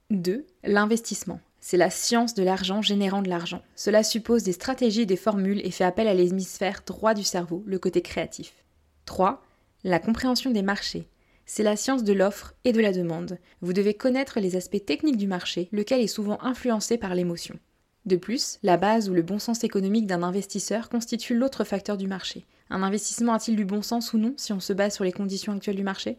2. 0.09 0.45
L'investissement. 0.63 1.41
C'est 1.59 1.75
la 1.75 1.89
science 1.89 2.33
de 2.33 2.43
l'argent 2.43 2.81
générant 2.81 3.21
de 3.21 3.29
l'argent. 3.29 3.61
Cela 3.75 4.03
suppose 4.03 4.43
des 4.43 4.53
stratégies 4.53 5.01
et 5.01 5.05
des 5.05 5.17
formules 5.17 5.65
et 5.65 5.71
fait 5.71 5.83
appel 5.83 6.07
à 6.07 6.13
l'hémisphère 6.13 6.81
droit 6.85 7.13
du 7.13 7.23
cerveau, 7.23 7.61
le 7.65 7.77
côté 7.77 8.01
créatif. 8.01 8.53
3. 9.05 9.43
La 9.83 9.99
compréhension 9.99 10.51
des 10.51 10.63
marchés 10.63 11.07
c'est 11.47 11.61
la 11.61 11.75
science 11.75 12.03
de 12.03 12.11
l'offre 12.11 12.55
et 12.63 12.71
de 12.71 12.81
la 12.81 12.91
demande. 12.91 13.37
Vous 13.61 13.71
devez 13.71 13.93
connaître 13.93 14.39
les 14.39 14.55
aspects 14.55 14.83
techniques 14.83 15.17
du 15.17 15.27
marché, 15.27 15.69
lequel 15.71 16.01
est 16.01 16.07
souvent 16.07 16.41
influencé 16.41 16.97
par 16.97 17.13
l'émotion. 17.13 17.59
De 18.05 18.17
plus, 18.17 18.59
la 18.61 18.77
base 18.77 19.09
ou 19.09 19.13
le 19.13 19.23
bon 19.23 19.39
sens 19.39 19.63
économique 19.63 20.05
d'un 20.05 20.21
investisseur 20.21 20.89
constitue 20.89 21.35
l'autre 21.35 21.63
facteur 21.63 21.97
du 21.97 22.07
marché. 22.07 22.45
Un 22.69 22.83
investissement 22.83 23.33
a-t-il 23.33 23.57
du 23.57 23.65
bon 23.65 23.81
sens 23.81 24.13
ou 24.13 24.19
non 24.19 24.33
si 24.37 24.53
on 24.53 24.59
se 24.59 24.73
base 24.73 24.93
sur 24.93 25.03
les 25.03 25.11
conditions 25.11 25.53
actuelles 25.53 25.75
du 25.75 25.83
marché? 25.83 26.17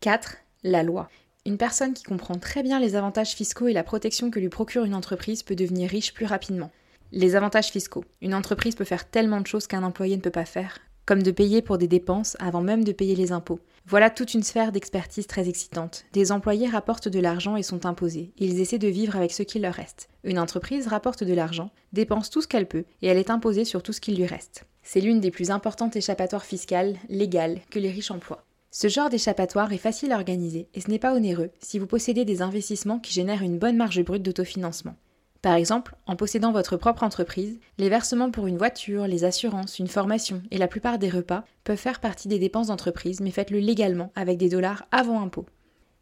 4. 0.00 0.36
La 0.62 0.82
loi. 0.82 1.10
Une 1.44 1.58
personne 1.58 1.92
qui 1.92 2.02
comprend 2.02 2.36
très 2.36 2.62
bien 2.62 2.80
les 2.80 2.96
avantages 2.96 3.32
fiscaux 3.32 3.68
et 3.68 3.74
la 3.74 3.82
protection 3.82 4.30
que 4.30 4.40
lui 4.40 4.48
procure 4.48 4.84
une 4.84 4.94
entreprise 4.94 5.42
peut 5.42 5.54
devenir 5.54 5.90
riche 5.90 6.14
plus 6.14 6.26
rapidement. 6.26 6.70
Les 7.12 7.36
avantages 7.36 7.70
fiscaux. 7.70 8.04
Une 8.22 8.34
entreprise 8.34 8.74
peut 8.74 8.84
faire 8.84 9.08
tellement 9.08 9.40
de 9.40 9.46
choses 9.46 9.66
qu'un 9.66 9.82
employé 9.82 10.16
ne 10.16 10.22
peut 10.22 10.30
pas 10.30 10.44
faire, 10.46 10.78
comme 11.04 11.22
de 11.22 11.30
payer 11.30 11.60
pour 11.60 11.76
des 11.76 11.88
dépenses 11.88 12.36
avant 12.40 12.62
même 12.62 12.84
de 12.84 12.92
payer 12.92 13.16
les 13.16 13.32
impôts. 13.32 13.60
Voilà 13.90 14.08
toute 14.08 14.34
une 14.34 14.44
sphère 14.44 14.70
d'expertise 14.70 15.26
très 15.26 15.48
excitante. 15.48 16.04
Des 16.12 16.30
employés 16.30 16.68
rapportent 16.68 17.08
de 17.08 17.18
l'argent 17.18 17.56
et 17.56 17.64
sont 17.64 17.86
imposés. 17.86 18.30
Ils 18.38 18.60
essaient 18.60 18.78
de 18.78 18.86
vivre 18.86 19.16
avec 19.16 19.32
ce 19.32 19.42
qu'il 19.42 19.62
leur 19.62 19.74
reste. 19.74 20.08
Une 20.22 20.38
entreprise 20.38 20.86
rapporte 20.86 21.24
de 21.24 21.34
l'argent, 21.34 21.72
dépense 21.92 22.30
tout 22.30 22.40
ce 22.40 22.46
qu'elle 22.46 22.68
peut 22.68 22.84
et 23.02 23.08
elle 23.08 23.18
est 23.18 23.30
imposée 23.30 23.64
sur 23.64 23.82
tout 23.82 23.92
ce 23.92 24.00
qui 24.00 24.14
lui 24.14 24.26
reste. 24.26 24.64
C'est 24.84 25.00
l'une 25.00 25.18
des 25.18 25.32
plus 25.32 25.50
importantes 25.50 25.96
échappatoires 25.96 26.44
fiscales, 26.44 26.98
légales, 27.08 27.62
que 27.68 27.80
les 27.80 27.90
riches 27.90 28.12
emploient. 28.12 28.44
Ce 28.70 28.86
genre 28.86 29.10
d'échappatoire 29.10 29.72
est 29.72 29.76
facile 29.76 30.12
à 30.12 30.16
organiser 30.18 30.68
et 30.72 30.80
ce 30.80 30.88
n'est 30.88 31.00
pas 31.00 31.12
onéreux 31.12 31.50
si 31.58 31.80
vous 31.80 31.88
possédez 31.88 32.24
des 32.24 32.42
investissements 32.42 33.00
qui 33.00 33.12
génèrent 33.12 33.42
une 33.42 33.58
bonne 33.58 33.76
marge 33.76 34.04
brute 34.04 34.22
d'autofinancement. 34.22 34.94
Par 35.42 35.54
exemple, 35.54 35.94
en 36.06 36.16
possédant 36.16 36.52
votre 36.52 36.76
propre 36.76 37.02
entreprise, 37.02 37.58
les 37.78 37.88
versements 37.88 38.30
pour 38.30 38.46
une 38.46 38.58
voiture, 38.58 39.06
les 39.06 39.24
assurances, 39.24 39.78
une 39.78 39.88
formation 39.88 40.42
et 40.50 40.58
la 40.58 40.68
plupart 40.68 40.98
des 40.98 41.08
repas 41.08 41.44
peuvent 41.64 41.78
faire 41.78 42.00
partie 42.00 42.28
des 42.28 42.38
dépenses 42.38 42.66
d'entreprise, 42.66 43.20
mais 43.20 43.30
faites-le 43.30 43.58
légalement 43.58 44.12
avec 44.14 44.36
des 44.36 44.50
dollars 44.50 44.86
avant 44.90 45.22
impôt. 45.22 45.46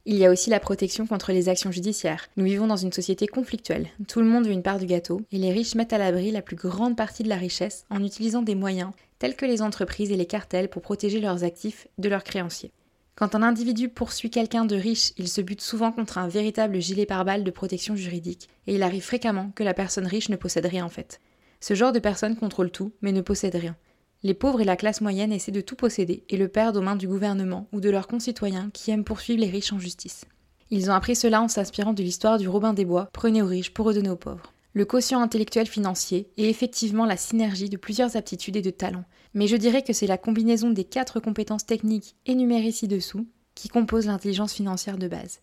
Il 0.06 0.16
y 0.16 0.24
a 0.24 0.30
aussi 0.30 0.50
la 0.50 0.58
protection 0.58 1.06
contre 1.06 1.32
les 1.32 1.48
actions 1.48 1.70
judiciaires. 1.70 2.28
Nous 2.36 2.46
vivons 2.46 2.66
dans 2.66 2.76
une 2.76 2.92
société 2.92 3.26
conflictuelle. 3.26 3.88
Tout 4.08 4.20
le 4.20 4.26
monde 4.26 4.46
veut 4.46 4.52
une 4.52 4.62
part 4.62 4.78
du 4.78 4.86
gâteau 4.86 5.20
et 5.30 5.38
les 5.38 5.52
riches 5.52 5.74
mettent 5.74 5.92
à 5.92 5.98
l'abri 5.98 6.30
la 6.30 6.42
plus 6.42 6.56
grande 6.56 6.96
partie 6.96 7.22
de 7.22 7.28
la 7.28 7.36
richesse 7.36 7.84
en 7.90 8.02
utilisant 8.02 8.42
des 8.42 8.54
moyens 8.54 8.90
tels 9.18 9.36
que 9.36 9.46
les 9.46 9.62
entreprises 9.62 10.10
et 10.10 10.16
les 10.16 10.26
cartels 10.26 10.70
pour 10.70 10.82
protéger 10.82 11.20
leurs 11.20 11.44
actifs 11.44 11.88
de 11.98 12.08
leurs 12.08 12.24
créanciers. 12.24 12.72
Quand 13.18 13.34
un 13.34 13.42
individu 13.42 13.88
poursuit 13.88 14.30
quelqu'un 14.30 14.64
de 14.64 14.76
riche, 14.76 15.12
il 15.18 15.26
se 15.26 15.40
bute 15.40 15.60
souvent 15.60 15.90
contre 15.90 16.18
un 16.18 16.28
véritable 16.28 16.78
gilet 16.78 17.04
pare-balles 17.04 17.42
de 17.42 17.50
protection 17.50 17.96
juridique, 17.96 18.48
et 18.68 18.76
il 18.76 18.84
arrive 18.84 19.02
fréquemment 19.02 19.50
que 19.56 19.64
la 19.64 19.74
personne 19.74 20.06
riche 20.06 20.28
ne 20.28 20.36
possède 20.36 20.66
rien 20.66 20.84
en 20.84 20.88
fait. 20.88 21.18
Ce 21.58 21.74
genre 21.74 21.90
de 21.90 21.98
personne 21.98 22.36
contrôle 22.36 22.70
tout, 22.70 22.92
mais 23.02 23.10
ne 23.10 23.20
possède 23.20 23.56
rien. 23.56 23.74
Les 24.22 24.34
pauvres 24.34 24.60
et 24.60 24.64
la 24.64 24.76
classe 24.76 25.00
moyenne 25.00 25.32
essaient 25.32 25.50
de 25.50 25.60
tout 25.60 25.74
posséder 25.74 26.22
et 26.28 26.36
le 26.36 26.46
perdent 26.46 26.76
aux 26.76 26.80
mains 26.80 26.94
du 26.94 27.08
gouvernement 27.08 27.66
ou 27.72 27.80
de 27.80 27.90
leurs 27.90 28.06
concitoyens 28.06 28.70
qui 28.72 28.92
aiment 28.92 29.02
poursuivre 29.02 29.40
les 29.40 29.50
riches 29.50 29.72
en 29.72 29.80
justice. 29.80 30.24
Ils 30.70 30.88
ont 30.88 30.94
appris 30.94 31.16
cela 31.16 31.42
en 31.42 31.48
s'inspirant 31.48 31.94
de 31.94 32.04
l'histoire 32.04 32.38
du 32.38 32.48
Robin 32.48 32.72
des 32.72 32.84
Bois, 32.84 33.08
prenez 33.12 33.42
aux 33.42 33.46
riches 33.46 33.74
pour 33.74 33.86
redonner 33.86 34.10
aux 34.10 34.16
pauvres. 34.16 34.52
Le 34.78 34.84
quotient 34.84 35.20
intellectuel 35.20 35.66
financier 35.66 36.30
est 36.36 36.48
effectivement 36.48 37.04
la 37.04 37.16
synergie 37.16 37.68
de 37.68 37.76
plusieurs 37.76 38.14
aptitudes 38.14 38.54
et 38.54 38.62
de 38.62 38.70
talents, 38.70 39.06
mais 39.34 39.48
je 39.48 39.56
dirais 39.56 39.82
que 39.82 39.92
c'est 39.92 40.06
la 40.06 40.18
combinaison 40.18 40.70
des 40.70 40.84
quatre 40.84 41.18
compétences 41.18 41.66
techniques 41.66 42.14
énumérées 42.26 42.70
ci-dessous 42.70 43.26
qui 43.56 43.68
composent 43.68 44.06
l'intelligence 44.06 44.52
financière 44.52 44.96
de 44.96 45.08
base. 45.08 45.40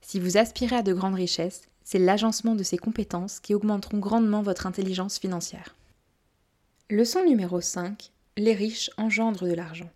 Si 0.00 0.18
vous 0.18 0.38
aspirez 0.38 0.76
à 0.76 0.82
de 0.82 0.94
grandes 0.94 1.16
richesses, 1.16 1.68
c'est 1.84 1.98
l'agencement 1.98 2.54
de 2.54 2.62
ces 2.62 2.78
compétences 2.78 3.40
qui 3.40 3.54
augmenteront 3.54 3.98
grandement 3.98 4.40
votre 4.40 4.66
intelligence 4.66 5.18
financière. 5.18 5.76
Leçon 6.88 7.22
numéro 7.26 7.60
5. 7.60 8.10
Les 8.38 8.54
riches 8.54 8.88
engendrent 8.96 9.44
de 9.44 9.52
l'argent. 9.52 9.90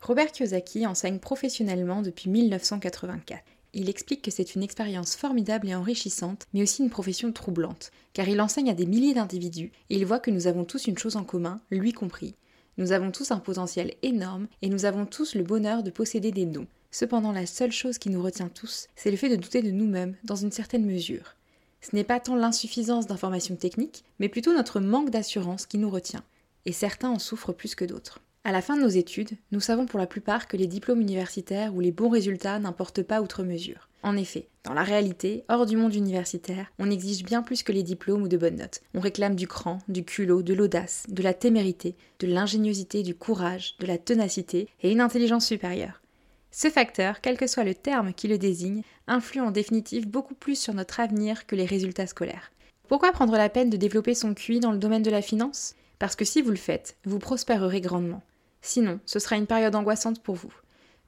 Robert 0.00 0.30
Kiyosaki 0.30 0.86
enseigne 0.86 1.18
professionnellement 1.18 2.02
depuis 2.02 2.30
1984 2.30 3.51
il 3.74 3.88
explique 3.88 4.22
que 4.22 4.30
c'est 4.30 4.54
une 4.54 4.62
expérience 4.62 5.16
formidable 5.16 5.68
et 5.68 5.74
enrichissante, 5.74 6.46
mais 6.52 6.62
aussi 6.62 6.82
une 6.82 6.90
profession 6.90 7.32
troublante, 7.32 7.90
car 8.12 8.28
il 8.28 8.40
enseigne 8.40 8.70
à 8.70 8.74
des 8.74 8.86
milliers 8.86 9.14
d'individus 9.14 9.72
et 9.88 9.96
il 9.96 10.04
voit 10.04 10.20
que 10.20 10.30
nous 10.30 10.46
avons 10.46 10.64
tous 10.64 10.86
une 10.86 10.98
chose 10.98 11.16
en 11.16 11.24
commun, 11.24 11.60
lui 11.70 11.92
compris. 11.92 12.34
Nous 12.78 12.92
avons 12.92 13.10
tous 13.10 13.30
un 13.30 13.38
potentiel 13.38 13.94
énorme 14.02 14.46
et 14.60 14.68
nous 14.68 14.84
avons 14.84 15.06
tous 15.06 15.34
le 15.34 15.42
bonheur 15.42 15.82
de 15.82 15.90
posséder 15.90 16.32
des 16.32 16.46
dons. 16.46 16.66
Cependant, 16.90 17.32
la 17.32 17.46
seule 17.46 17.72
chose 17.72 17.98
qui 17.98 18.10
nous 18.10 18.22
retient 18.22 18.48
tous, 18.48 18.88
c'est 18.96 19.10
le 19.10 19.16
fait 19.16 19.30
de 19.30 19.36
douter 19.36 19.62
de 19.62 19.70
nous-mêmes 19.70 20.16
dans 20.24 20.36
une 20.36 20.52
certaine 20.52 20.84
mesure. 20.84 21.36
Ce 21.80 21.96
n'est 21.96 22.04
pas 22.04 22.20
tant 22.20 22.36
l'insuffisance 22.36 23.06
d'informations 23.06 23.56
techniques, 23.56 24.04
mais 24.18 24.28
plutôt 24.28 24.54
notre 24.54 24.80
manque 24.80 25.10
d'assurance 25.10 25.66
qui 25.66 25.78
nous 25.78 25.90
retient. 25.90 26.22
Et 26.64 26.72
certains 26.72 27.10
en 27.10 27.18
souffrent 27.18 27.52
plus 27.52 27.74
que 27.74 27.84
d'autres. 27.84 28.20
À 28.44 28.50
la 28.50 28.60
fin 28.60 28.76
de 28.76 28.82
nos 28.82 28.88
études, 28.88 29.30
nous 29.52 29.60
savons 29.60 29.86
pour 29.86 30.00
la 30.00 30.08
plupart 30.08 30.48
que 30.48 30.56
les 30.56 30.66
diplômes 30.66 31.00
universitaires 31.00 31.76
ou 31.76 31.80
les 31.80 31.92
bons 31.92 32.08
résultats 32.08 32.58
n'importent 32.58 33.04
pas 33.04 33.22
outre 33.22 33.44
mesure. 33.44 33.88
En 34.02 34.16
effet, 34.16 34.48
dans 34.64 34.74
la 34.74 34.82
réalité, 34.82 35.44
hors 35.48 35.64
du 35.64 35.76
monde 35.76 35.94
universitaire, 35.94 36.72
on 36.80 36.90
exige 36.90 37.22
bien 37.22 37.42
plus 37.42 37.62
que 37.62 37.70
les 37.70 37.84
diplômes 37.84 38.22
ou 38.22 38.26
de 38.26 38.36
bonnes 38.36 38.56
notes. 38.56 38.80
On 38.94 39.00
réclame 39.00 39.36
du 39.36 39.46
cran, 39.46 39.78
du 39.86 40.04
culot, 40.04 40.42
de 40.42 40.54
l'audace, 40.54 41.04
de 41.08 41.22
la 41.22 41.34
témérité, 41.34 41.94
de 42.18 42.26
l'ingéniosité, 42.26 43.04
du 43.04 43.14
courage, 43.14 43.76
de 43.78 43.86
la 43.86 43.96
ténacité 43.96 44.68
et 44.82 44.90
une 44.90 45.00
intelligence 45.00 45.46
supérieure. 45.46 46.02
Ce 46.50 46.68
facteur, 46.68 47.20
quel 47.20 47.38
que 47.38 47.46
soit 47.46 47.62
le 47.62 47.76
terme 47.76 48.12
qui 48.12 48.26
le 48.26 48.38
désigne, 48.38 48.82
influe 49.06 49.40
en 49.40 49.52
définitive 49.52 50.08
beaucoup 50.08 50.34
plus 50.34 50.58
sur 50.58 50.74
notre 50.74 50.98
avenir 50.98 51.46
que 51.46 51.54
les 51.54 51.64
résultats 51.64 52.08
scolaires. 52.08 52.50
Pourquoi 52.88 53.12
prendre 53.12 53.36
la 53.36 53.48
peine 53.48 53.70
de 53.70 53.76
développer 53.76 54.14
son 54.14 54.34
QI 54.34 54.58
dans 54.58 54.72
le 54.72 54.78
domaine 54.78 55.04
de 55.04 55.10
la 55.12 55.22
finance? 55.22 55.76
Parce 56.00 56.16
que 56.16 56.24
si 56.24 56.42
vous 56.42 56.50
le 56.50 56.56
faites, 56.56 56.96
vous 57.04 57.20
prospérerez 57.20 57.80
grandement. 57.80 58.22
Sinon, 58.62 59.00
ce 59.04 59.18
sera 59.18 59.36
une 59.36 59.46
période 59.46 59.74
angoissante 59.74 60.22
pour 60.22 60.36
vous. 60.36 60.54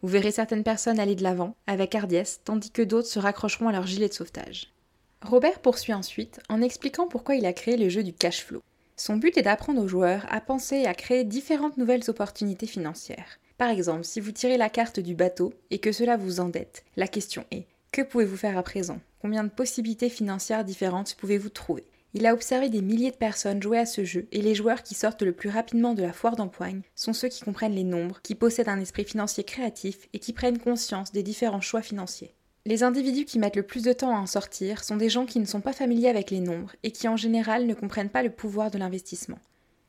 Vous 0.03 0.09
verrez 0.09 0.33
certaines 0.33 0.65
personnes 0.65 1.01
aller 1.01 1.15
de 1.15 1.23
l'avant, 1.23 1.57
avec 1.67 1.95
hardiesse, 1.95 2.41
tandis 2.45 2.71
que 2.71 2.83
d'autres 2.83 3.09
se 3.09 3.19
raccrocheront 3.19 3.69
à 3.69 3.73
leur 3.73 3.87
gilet 3.87 4.09
de 4.09 4.13
sauvetage. 4.13 4.75
Robert 5.23 5.61
poursuit 5.61 5.95
ensuite 5.95 6.41
en 6.51 6.61
expliquant 6.61 7.07
pourquoi 7.07 7.37
il 7.37 7.47
a 7.47 7.55
créé 7.55 7.79
le 7.79 7.89
jeu 7.89 8.03
du 8.03 8.13
cash 8.13 8.45
flow. 8.45 8.61
Son 8.97 9.17
but 9.17 9.39
est 9.39 9.43
d'apprendre 9.43 9.81
aux 9.81 9.89
joueurs 9.89 10.27
à 10.29 10.41
penser 10.41 10.77
et 10.77 10.87
à 10.87 10.95
créer 10.95 11.25
différentes 11.25 11.79
nouvelles 11.79 12.09
opportunités 12.09 12.67
financières. 12.67 13.39
Par 13.57 13.71
exemple, 13.71 14.05
si 14.05 14.21
vous 14.21 14.33
tirez 14.33 14.57
la 14.57 14.69
carte 14.69 15.01
du 15.01 15.15
bateau 15.15 15.55
et 15.71 15.79
que 15.79 15.93
cela 15.93 16.17
vous 16.17 16.41
endette, 16.41 16.85
la 16.97 17.09
question 17.09 17.45
est 17.51 17.67
que 17.93 18.03
pouvez-vous 18.03 18.37
faire 18.37 18.59
à 18.59 18.63
présent? 18.63 19.01
Combien 19.21 19.45
de 19.45 19.49
possibilités 19.49 20.09
financières 20.09 20.65
différentes 20.65 21.15
pouvez-vous 21.15 21.49
trouver? 21.49 21.85
Il 22.17 22.27
a 22.27 22.33
observé 22.33 22.69
des 22.69 22.81
milliers 22.81 23.11
de 23.11 23.17
personnes 23.17 23.61
jouer 23.61 23.79
à 23.79 23.87
ce 23.87 24.05
jeu 24.05 24.29
et 24.31 24.41
les 24.41 24.55
joueurs 24.55 24.85
qui 24.85 24.95
sortent 24.95 25.23
le 25.23 25.33
plus 25.33 25.49
rapidement 25.49 25.95
de 25.95 26.03
la 26.03 26.13
foire 26.13 26.37
d'empoigne 26.37 26.83
sont 26.95 27.13
ceux 27.13 27.27
qui 27.27 27.43
comprennent 27.43 27.75
les 27.75 27.83
nombres, 27.83 28.21
qui 28.23 28.37
possèdent 28.37 28.69
un 28.69 28.81
esprit 28.81 29.05
financier 29.05 29.43
créatif 29.43 30.09
et 30.13 30.21
qui 30.21 30.33
prennent 30.33 30.59
conscience 30.59 31.11
des 31.11 31.25
différents 31.25 31.61
choix 31.61 31.83
financiers. 31.83 32.33
Les 32.67 32.85
individus 32.85 33.25
qui 33.25 33.41
mettent 33.41 33.57
le 33.57 33.65
plus 33.65 33.83
de 33.83 33.93
temps 33.93 34.15
à 34.15 34.21
en 34.21 34.27
sortir 34.27 34.85
sont 34.85 34.97
des 34.97 35.09
gens 35.09 35.27
qui 35.27 35.41
ne 35.41 35.45
sont 35.45 35.61
pas 35.61 35.73
familiers 35.73 36.09
avec 36.09 36.31
les 36.31 36.39
nombres 36.39 36.77
et 36.85 36.93
qui 36.93 37.09
en 37.09 37.17
général 37.17 37.67
ne 37.67 37.75
comprennent 37.75 38.09
pas 38.09 38.23
le 38.23 38.31
pouvoir 38.31 38.71
de 38.71 38.79
l'investissement. 38.79 39.41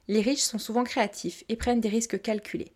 Les 0.08 0.22
riches 0.22 0.42
sont 0.42 0.60
souvent 0.60 0.84
créatifs 0.84 1.44
et 1.48 1.56
prennent 1.56 1.80
des 1.80 1.90
risques 1.90 2.22
calculés. 2.22 2.72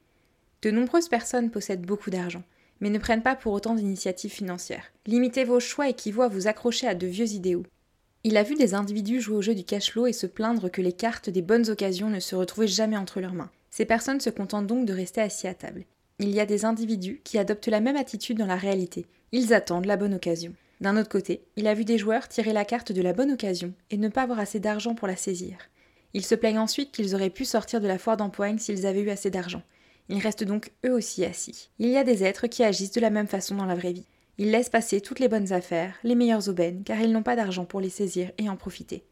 De 0.61 0.69
nombreuses 0.69 1.09
personnes 1.09 1.49
possèdent 1.49 1.85
beaucoup 1.85 2.11
d'argent, 2.11 2.43
mais 2.81 2.91
ne 2.91 2.99
prennent 2.99 3.23
pas 3.23 3.35
pour 3.35 3.53
autant 3.53 3.73
d'initiatives 3.73 4.31
financières. 4.31 4.91
Limiter 5.07 5.43
vos 5.43 5.59
choix 5.59 5.89
équivaut 5.89 6.21
à 6.21 6.27
vous 6.27 6.47
accrocher 6.47 6.87
à 6.87 6.95
de 6.95 7.07
vieux 7.07 7.29
idéaux, 7.29 7.63
il 8.25 8.35
a 8.35 8.43
vu 8.43 8.55
des 8.55 8.73
individus 8.73 9.21
jouer 9.21 9.37
au 9.37 9.41
jeu 9.41 9.55
du 9.55 9.63
cash 9.63 9.91
flow 9.91 10.05
et 10.05 10.13
se 10.13 10.27
plaindre 10.27 10.69
que 10.69 10.81
les 10.81 10.91
cartes 10.91 11.29
des 11.29 11.41
bonnes 11.41 11.69
occasions 11.69 12.09
ne 12.09 12.19
se 12.19 12.35
retrouvaient 12.35 12.67
jamais 12.67 12.97
entre 12.97 13.21
leurs 13.21 13.33
mains. 13.33 13.49
Ces 13.69 13.85
personnes 13.85 14.19
se 14.19 14.29
contentent 14.29 14.67
donc 14.67 14.85
de 14.85 14.93
rester 14.93 15.21
assis 15.21 15.47
à 15.47 15.53
table. 15.53 15.85
Il 16.19 16.29
y 16.31 16.41
a 16.41 16.45
des 16.45 16.65
individus 16.65 17.21
qui 17.23 17.37
adoptent 17.37 17.67
la 17.67 17.79
même 17.79 17.95
attitude 17.95 18.37
dans 18.37 18.45
la 18.45 18.57
réalité. 18.57 19.05
Ils 19.31 19.53
attendent 19.53 19.85
la 19.85 19.95
bonne 19.95 20.15
occasion. 20.15 20.53
D'un 20.81 20.97
autre 20.97 21.07
côté, 21.07 21.43
il 21.55 21.67
a 21.67 21.73
vu 21.73 21.85
des 21.85 21.97
joueurs 21.97 22.27
tirer 22.27 22.51
la 22.51 22.65
carte 22.65 22.91
de 22.91 23.01
la 23.01 23.13
bonne 23.13 23.31
occasion 23.31 23.73
et 23.89 23.97
ne 23.97 24.09
pas 24.09 24.23
avoir 24.23 24.39
assez 24.39 24.59
d'argent 24.59 24.95
pour 24.95 25.07
la 25.07 25.15
saisir. 25.15 25.57
Il 26.13 26.25
se 26.25 26.35
plaignent 26.35 26.59
ensuite 26.59 26.91
qu'ils 26.91 27.15
auraient 27.15 27.29
pu 27.29 27.45
sortir 27.45 27.79
de 27.79 27.87
la 27.87 27.97
foire 27.97 28.17
d'empoigne 28.17 28.57
s'ils 28.57 28.85
avaient 28.85 29.01
eu 29.01 29.11
assez 29.11 29.29
d'argent. 29.29 29.61
Ils 30.09 30.19
restent 30.19 30.43
donc 30.43 30.71
eux 30.85 30.91
aussi 30.91 31.23
assis. 31.23 31.69
Il 31.79 31.87
y 31.87 31.97
a 31.97 32.03
des 32.03 32.23
êtres 32.23 32.47
qui 32.47 32.63
agissent 32.63 32.91
de 32.91 33.01
la 33.01 33.11
même 33.11 33.27
façon 33.27 33.55
dans 33.55 33.65
la 33.65 33.75
vraie 33.75 33.93
vie. 33.93 34.07
Ils 34.39 34.51
laissent 34.51 34.69
passer 34.69 35.01
toutes 35.01 35.19
les 35.19 35.27
bonnes 35.27 35.51
affaires, 35.51 35.95
les 36.05 36.15
meilleures 36.15 36.47
aubaines, 36.47 36.83
car 36.85 37.01
ils 37.01 37.11
n'ont 37.11 37.23
pas 37.23 37.35
d'argent 37.35 37.65
pour 37.65 37.81
les 37.81 37.89
saisir 37.89 38.31
et 38.37 38.47
en 38.47 38.55
profiter. 38.55 39.03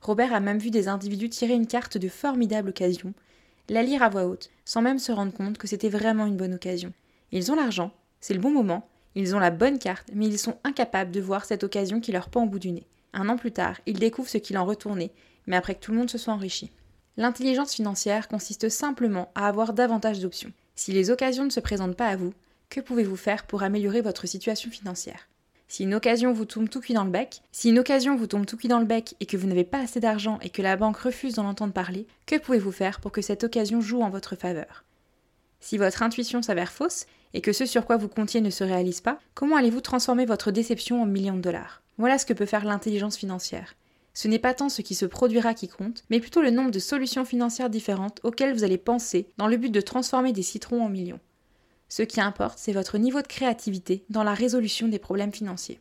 Robert 0.00 0.32
a 0.32 0.40
même 0.40 0.58
vu 0.58 0.70
des 0.70 0.88
individus 0.88 1.28
tirer 1.28 1.52
une 1.52 1.66
carte 1.66 1.98
de 1.98 2.08
formidable 2.08 2.70
occasion, 2.70 3.12
la 3.68 3.82
lire 3.82 4.02
à 4.02 4.08
voix 4.08 4.24
haute, 4.24 4.48
sans 4.64 4.80
même 4.80 4.98
se 4.98 5.12
rendre 5.12 5.34
compte 5.34 5.58
que 5.58 5.66
c'était 5.66 5.90
vraiment 5.90 6.24
une 6.24 6.38
bonne 6.38 6.54
occasion. 6.54 6.94
Ils 7.30 7.52
ont 7.52 7.56
l'argent, 7.56 7.92
c'est 8.22 8.32
le 8.32 8.40
bon 8.40 8.50
moment, 8.50 8.88
ils 9.14 9.36
ont 9.36 9.38
la 9.38 9.50
bonne 9.50 9.78
carte, 9.78 10.08
mais 10.14 10.26
ils 10.26 10.38
sont 10.38 10.56
incapables 10.64 11.10
de 11.10 11.20
voir 11.20 11.44
cette 11.44 11.62
occasion 11.62 12.00
qui 12.00 12.12
leur 12.12 12.30
pend 12.30 12.44
au 12.44 12.48
bout 12.48 12.58
du 12.58 12.72
nez. 12.72 12.86
Un 13.12 13.28
an 13.28 13.36
plus 13.36 13.52
tard, 13.52 13.78
ils 13.84 13.98
découvrent 13.98 14.30
ce 14.30 14.38
qu'il 14.38 14.56
en 14.56 14.64
retournait, 14.64 15.12
mais 15.46 15.56
après 15.56 15.74
que 15.74 15.80
tout 15.80 15.92
le 15.92 15.98
monde 15.98 16.10
se 16.10 16.16
soit 16.16 16.32
enrichi. 16.32 16.70
L'intelligence 17.18 17.74
financière 17.74 18.28
consiste 18.28 18.70
simplement 18.70 19.30
à 19.34 19.46
avoir 19.46 19.74
davantage 19.74 20.20
d'options. 20.20 20.52
Si 20.74 20.90
les 20.92 21.10
occasions 21.10 21.44
ne 21.44 21.50
se 21.50 21.60
présentent 21.60 21.98
pas 21.98 22.08
à 22.08 22.16
vous, 22.16 22.32
que 22.74 22.80
pouvez-vous 22.80 23.14
faire 23.14 23.46
pour 23.46 23.62
améliorer 23.62 24.00
votre 24.00 24.26
situation 24.26 24.68
financière? 24.68 25.28
Si 25.68 25.84
une 25.84 25.94
occasion 25.94 26.32
vous 26.32 26.44
tombe 26.44 26.68
tout 26.68 26.80
cuit 26.80 26.92
dans 26.92 27.04
le 27.04 27.10
bec, 27.10 27.40
si 27.52 27.68
une 27.68 27.78
occasion 27.78 28.16
vous 28.16 28.26
tombe 28.26 28.46
tout 28.46 28.56
cuit 28.56 28.66
dans 28.66 28.80
le 28.80 28.84
bec 28.84 29.14
et 29.20 29.26
que 29.26 29.36
vous 29.36 29.46
n'avez 29.46 29.62
pas 29.62 29.78
assez 29.78 30.00
d'argent 30.00 30.40
et 30.42 30.50
que 30.50 30.60
la 30.60 30.74
banque 30.74 30.96
refuse 30.96 31.34
d'en 31.34 31.46
entendre 31.46 31.72
parler, 31.72 32.08
que 32.26 32.36
pouvez-vous 32.36 32.72
faire 32.72 32.98
pour 32.98 33.12
que 33.12 33.22
cette 33.22 33.44
occasion 33.44 33.80
joue 33.80 34.02
en 34.02 34.10
votre 34.10 34.34
faveur? 34.34 34.84
Si 35.60 35.78
votre 35.78 36.02
intuition 36.02 36.42
s'avère 36.42 36.72
fausse 36.72 37.06
et 37.32 37.40
que 37.40 37.52
ce 37.52 37.64
sur 37.64 37.86
quoi 37.86 37.96
vous 37.96 38.08
comptiez 38.08 38.40
ne 38.40 38.50
se 38.50 38.64
réalise 38.64 39.00
pas, 39.00 39.20
comment 39.34 39.54
allez-vous 39.54 39.80
transformer 39.80 40.26
votre 40.26 40.50
déception 40.50 41.00
en 41.00 41.06
millions 41.06 41.36
de 41.36 41.42
dollars? 41.42 41.80
Voilà 41.96 42.18
ce 42.18 42.26
que 42.26 42.32
peut 42.32 42.44
faire 42.44 42.64
l'intelligence 42.64 43.16
financière. 43.16 43.76
Ce 44.14 44.26
n'est 44.26 44.40
pas 44.40 44.52
tant 44.52 44.68
ce 44.68 44.82
qui 44.82 44.96
se 44.96 45.06
produira 45.06 45.54
qui 45.54 45.68
compte, 45.68 46.02
mais 46.10 46.18
plutôt 46.18 46.42
le 46.42 46.50
nombre 46.50 46.72
de 46.72 46.80
solutions 46.80 47.24
financières 47.24 47.70
différentes 47.70 48.18
auxquelles 48.24 48.52
vous 48.52 48.64
allez 48.64 48.78
penser 48.78 49.28
dans 49.36 49.46
le 49.46 49.58
but 49.58 49.70
de 49.70 49.80
transformer 49.80 50.32
des 50.32 50.42
citrons 50.42 50.84
en 50.84 50.88
millions. 50.88 51.20
Ce 51.88 52.02
qui 52.02 52.20
importe, 52.20 52.58
c'est 52.58 52.72
votre 52.72 52.98
niveau 52.98 53.22
de 53.22 53.26
créativité 53.26 54.04
dans 54.10 54.24
la 54.24 54.34
résolution 54.34 54.88
des 54.88 54.98
problèmes 54.98 55.32
financiers. 55.32 55.80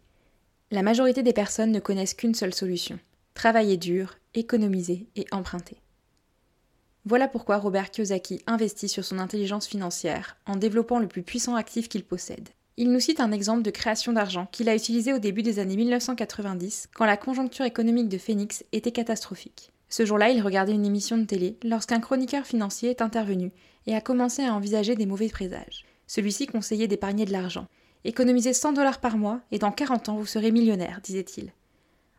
La 0.71 0.83
majorité 0.83 1.23
des 1.23 1.33
personnes 1.33 1.71
ne 1.71 1.79
connaissent 1.79 2.13
qu'une 2.13 2.35
seule 2.35 2.53
solution 2.53 2.99
travailler 3.33 3.77
dur, 3.77 4.15
économiser 4.35 5.07
et 5.15 5.25
emprunter. 5.31 5.77
Voilà 7.05 7.27
pourquoi 7.27 7.57
Robert 7.57 7.91
Kiyosaki 7.91 8.41
investit 8.47 8.87
sur 8.87 9.03
son 9.03 9.19
intelligence 9.19 9.67
financière 9.67 10.37
en 10.45 10.55
développant 10.55 10.99
le 10.99 11.07
plus 11.07 11.23
puissant 11.23 11.55
actif 11.55 11.89
qu'il 11.89 12.03
possède. 12.03 12.49
Il 12.77 12.91
nous 12.91 12.99
cite 12.99 13.19
un 13.19 13.31
exemple 13.31 13.61
de 13.61 13.71
création 13.71 14.13
d'argent 14.13 14.47
qu'il 14.51 14.69
a 14.69 14.75
utilisé 14.75 15.13
au 15.13 15.19
début 15.19 15.43
des 15.43 15.59
années 15.59 15.75
1990 15.75 16.89
quand 16.93 17.05
la 17.05 17.17
conjoncture 17.17 17.65
économique 17.65 18.09
de 18.09 18.17
Phoenix 18.17 18.63
était 18.71 18.91
catastrophique. 18.91 19.71
Ce 19.89 20.05
jour-là, 20.05 20.29
il 20.29 20.41
regardait 20.41 20.73
une 20.73 20.85
émission 20.85 21.17
de 21.17 21.25
télé 21.25 21.57
lorsqu'un 21.63 21.99
chroniqueur 21.99 22.45
financier 22.45 22.89
est 22.89 23.01
intervenu 23.01 23.51
et 23.85 23.95
a 23.95 24.01
commencé 24.01 24.43
à 24.43 24.53
envisager 24.53 24.95
des 24.95 25.05
mauvais 25.05 25.29
présages. 25.29 25.85
Celui-ci 26.13 26.45
conseillait 26.45 26.87
d'épargner 26.87 27.25
de 27.25 27.31
l'argent. 27.31 27.65
Économisez 28.03 28.53
100 28.53 28.73
dollars 28.73 28.99
par 28.99 29.17
mois 29.17 29.41
et 29.51 29.57
dans 29.57 29.71
40 29.71 30.09
ans 30.09 30.17
vous 30.17 30.27
serez 30.27 30.51
millionnaire, 30.51 30.99
disait-il. 31.01 31.51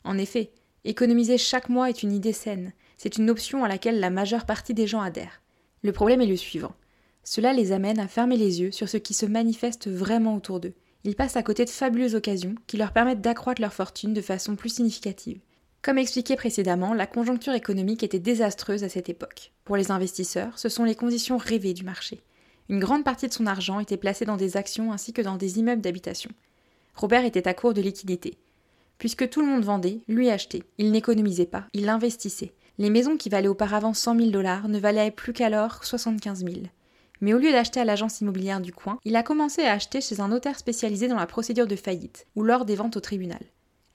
En 0.02 0.18
effet, 0.18 0.50
économiser 0.82 1.38
chaque 1.38 1.68
mois 1.68 1.90
est 1.90 2.02
une 2.02 2.10
idée 2.10 2.32
saine. 2.32 2.72
C'est 2.96 3.18
une 3.18 3.30
option 3.30 3.62
à 3.62 3.68
laquelle 3.68 4.00
la 4.00 4.10
majeure 4.10 4.46
partie 4.46 4.74
des 4.74 4.88
gens 4.88 5.00
adhèrent. 5.00 5.42
Le 5.82 5.92
problème 5.92 6.20
est 6.20 6.26
le 6.26 6.36
suivant. 6.36 6.74
Cela 7.22 7.52
les 7.52 7.70
amène 7.70 8.00
à 8.00 8.08
fermer 8.08 8.36
les 8.36 8.60
yeux 8.60 8.72
sur 8.72 8.88
ce 8.88 8.96
qui 8.96 9.14
se 9.14 9.26
manifeste 9.26 9.88
vraiment 9.88 10.34
autour 10.34 10.58
d'eux. 10.58 10.74
Ils 11.04 11.14
passent 11.14 11.36
à 11.36 11.44
côté 11.44 11.64
de 11.64 11.70
fabuleuses 11.70 12.16
occasions 12.16 12.56
qui 12.66 12.76
leur 12.76 12.92
permettent 12.92 13.20
d'accroître 13.20 13.60
leur 13.60 13.74
fortune 13.74 14.12
de 14.12 14.22
façon 14.22 14.56
plus 14.56 14.74
significative. 14.74 15.38
Comme 15.82 15.98
expliqué 15.98 16.34
précédemment, 16.34 16.94
la 16.94 17.06
conjoncture 17.06 17.54
économique 17.54 18.02
était 18.02 18.18
désastreuse 18.18 18.82
à 18.82 18.88
cette 18.88 19.08
époque. 19.08 19.52
Pour 19.62 19.76
les 19.76 19.92
investisseurs, 19.92 20.58
ce 20.58 20.68
sont 20.68 20.82
les 20.82 20.96
conditions 20.96 21.36
rêvées 21.36 21.74
du 21.74 21.84
marché. 21.84 22.24
Une 22.68 22.80
grande 22.80 23.04
partie 23.04 23.28
de 23.28 23.32
son 23.32 23.46
argent 23.46 23.80
était 23.80 23.96
placée 23.96 24.24
dans 24.24 24.36
des 24.36 24.56
actions 24.56 24.92
ainsi 24.92 25.12
que 25.12 25.22
dans 25.22 25.36
des 25.36 25.58
immeubles 25.58 25.82
d'habitation. 25.82 26.30
Robert 26.94 27.24
était 27.24 27.48
à 27.48 27.54
court 27.54 27.74
de 27.74 27.82
liquidités. 27.82 28.38
Puisque 28.98 29.28
tout 29.28 29.40
le 29.40 29.48
monde 29.48 29.64
vendait, 29.64 30.00
lui 30.08 30.30
achetait. 30.30 30.62
Il 30.78 30.90
n'économisait 30.90 31.46
pas, 31.46 31.66
il 31.74 31.88
investissait. 31.88 32.54
Les 32.78 32.90
maisons 32.90 33.16
qui 33.16 33.28
valaient 33.28 33.48
auparavant 33.48 33.92
100 33.92 34.16
000 34.16 34.30
dollars 34.30 34.68
ne 34.68 34.78
valaient 34.78 35.10
plus 35.10 35.32
qu'alors 35.32 35.84
75 35.84 36.44
000. 36.44 36.54
Mais 37.20 37.34
au 37.34 37.38
lieu 37.38 37.52
d'acheter 37.52 37.80
à 37.80 37.84
l'agence 37.84 38.20
immobilière 38.20 38.60
du 38.60 38.72
coin, 38.72 38.98
il 39.04 39.16
a 39.16 39.22
commencé 39.22 39.62
à 39.62 39.72
acheter 39.72 40.00
chez 40.00 40.20
un 40.20 40.28
notaire 40.28 40.58
spécialisé 40.58 41.06
dans 41.08 41.16
la 41.16 41.26
procédure 41.26 41.66
de 41.66 41.76
faillite, 41.76 42.26
ou 42.34 42.42
lors 42.42 42.64
des 42.64 42.76
ventes 42.76 42.96
au 42.96 43.00
tribunal. 43.00 43.40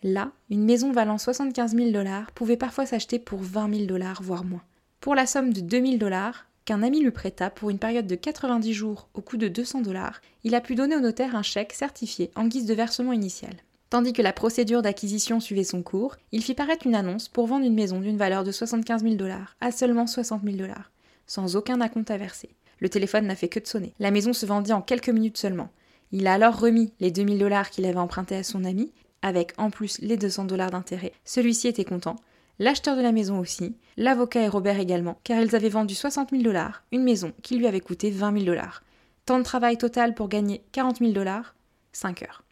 Là, 0.02 0.32
une 0.50 0.64
maison 0.64 0.92
valant 0.92 1.18
75 1.18 1.76
000 1.76 1.92
dollars 1.92 2.32
pouvait 2.32 2.58
parfois 2.58 2.86
s'acheter 2.86 3.20
pour 3.20 3.42
20 3.42 3.74
000 3.74 3.86
dollars, 3.86 4.22
voire 4.24 4.46
moins. 4.46 4.64
Pour 5.02 5.16
la 5.16 5.26
somme 5.26 5.54
de 5.54 5.62
2 5.62 5.86
000 5.86 5.98
dollars, 5.98 6.46
qu'un 6.70 6.84
ami 6.84 7.02
lui 7.02 7.10
prêta 7.10 7.50
pour 7.50 7.72
une 7.72 7.80
période 7.80 8.06
de 8.06 8.14
90 8.14 8.74
jours 8.74 9.10
au 9.16 9.22
coût 9.22 9.38
de 9.38 9.48
200 9.48 9.82
dollars, 9.82 10.22
il 10.44 10.54
a 10.54 10.62
pu 10.62 10.76
donner 10.76 10.96
au 10.96 11.00
notaire 11.00 11.36
un 11.36 11.42
chèque 11.42 11.74
certifié 11.74 12.30
en 12.36 12.46
guise 12.46 12.68
de 12.68 12.76
versement 12.76 13.12
initial. 13.12 13.56
Tandis 13.90 14.14
que 14.14 14.22
la 14.22 14.34
procédure 14.34 14.84
d'acquisition 14.84 15.40
suivait 15.40 15.64
son 15.64 15.82
cours, 15.82 16.16
il 16.32 16.44
fit 16.44 16.54
paraître 16.54 16.86
une 16.86 16.94
annonce 16.94 17.28
pour 17.28 17.48
vendre 17.48 17.66
une 17.66 17.74
maison 17.74 18.00
d'une 18.00 18.20
valeur 18.20 18.44
de 18.44 18.52
75 18.52 19.02
000 19.02 19.16
dollars 19.16 19.56
à 19.62 19.72
seulement 19.72 20.06
60 20.06 20.44
000 20.44 20.58
dollars, 20.58 20.92
sans 21.26 21.56
aucun 21.56 21.82
acompte 21.82 22.12
à 22.12 22.18
verser. 22.18 22.52
Le 22.78 22.90
téléphone 22.90 23.26
n'a 23.26 23.36
fait 23.36 23.50
que 23.50 23.60
de 23.60 23.66
sonner. 23.66 23.96
La 23.98 24.12
maison 24.12 24.32
se 24.32 24.46
vendit 24.46 24.72
en 24.72 24.84
quelques 24.84 25.10
minutes 25.10 25.40
seulement. 25.40 25.72
Il 26.12 26.28
a 26.28 26.34
alors 26.34 26.60
remis 26.60 26.94
les 27.00 27.10
2000 27.10 27.40
dollars 27.40 27.72
qu'il 27.72 27.88
avait 27.88 27.98
empruntés 27.98 28.36
à 28.36 28.44
son 28.44 28.64
ami, 28.64 28.92
avec 29.24 29.54
en 29.58 29.72
plus 29.72 29.98
les 30.02 30.18
200 30.18 30.46
dollars 30.46 30.70
d'intérêt. 30.70 31.14
Celui-ci 31.26 31.68
était 31.68 31.84
content, 31.84 32.18
l'acheteur 32.60 32.96
de 32.96 33.02
la 33.02 33.12
maison 33.12 33.40
aussi, 33.40 33.76
l'avocat 33.98 34.42
et 34.42 34.48
Robert 34.48 34.80
également, 34.80 35.18
car 35.24 35.42
ils 35.42 35.56
avaient 35.56 35.70
vendu 35.70 35.96
60 35.96 36.30
000 36.32 36.44
dollars, 36.44 36.84
une 36.92 37.04
maison 37.04 37.34
qui 37.42 37.58
lui 37.58 37.68
avait 37.68 37.80
coûté 37.80 38.12
20 38.12 38.34
000 38.34 38.46
dollars. 38.46 38.84
Temps 39.26 39.40
de 39.40 39.44
travail 39.44 39.78
total 39.78 40.14
pour 40.14 40.30
gagner 40.30 40.62
40 40.72 41.00
000 41.00 41.12
dollars 41.12 41.56
5 41.94 42.24
heures. 42.24 42.44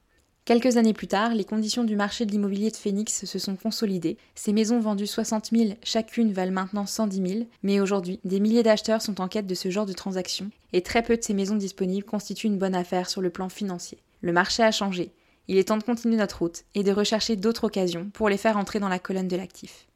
Quelques 0.45 0.77
années 0.77 0.93
plus 0.93 1.07
tard, 1.07 1.35
les 1.35 1.43
conditions 1.43 1.83
du 1.83 1.97
marché 1.97 2.25
de 2.25 2.31
l'immobilier 2.31 2.71
de 2.71 2.77
Phoenix 2.77 3.25
se 3.25 3.37
sont 3.37 3.57
consolidées. 3.57 4.17
Ces 4.33 4.53
maisons 4.53 4.79
vendues 4.79 5.05
60 5.05 5.49
000 5.51 5.73
chacune 5.83 6.31
valent 6.31 6.53
maintenant 6.53 6.85
110 6.85 7.29
000, 7.29 7.45
mais 7.63 7.81
aujourd'hui, 7.81 8.21
des 8.23 8.39
milliers 8.39 8.63
d'acheteurs 8.63 9.01
sont 9.01 9.19
en 9.19 9.27
quête 9.27 9.45
de 9.45 9.55
ce 9.55 9.69
genre 9.69 9.85
de 9.85 9.91
transactions, 9.91 10.49
et 10.71 10.81
très 10.81 11.03
peu 11.03 11.17
de 11.17 11.21
ces 11.21 11.33
maisons 11.33 11.57
disponibles 11.57 12.05
constituent 12.05 12.47
une 12.47 12.57
bonne 12.57 12.75
affaire 12.75 13.09
sur 13.09 13.19
le 13.19 13.29
plan 13.29 13.49
financier. 13.49 13.97
Le 14.21 14.31
marché 14.31 14.63
a 14.63 14.71
changé. 14.71 15.11
Il 15.49 15.57
est 15.57 15.67
temps 15.67 15.77
de 15.77 15.83
continuer 15.83 16.15
notre 16.15 16.39
route 16.39 16.63
et 16.75 16.83
de 16.83 16.91
rechercher 16.91 17.35
d'autres 17.35 17.65
occasions 17.65 18.09
pour 18.13 18.29
les 18.29 18.37
faire 18.37 18.57
entrer 18.57 18.79
dans 18.79 18.89
la 18.89 18.99
colonne 18.99 19.27
de 19.27 19.35
l'actif. 19.35 19.86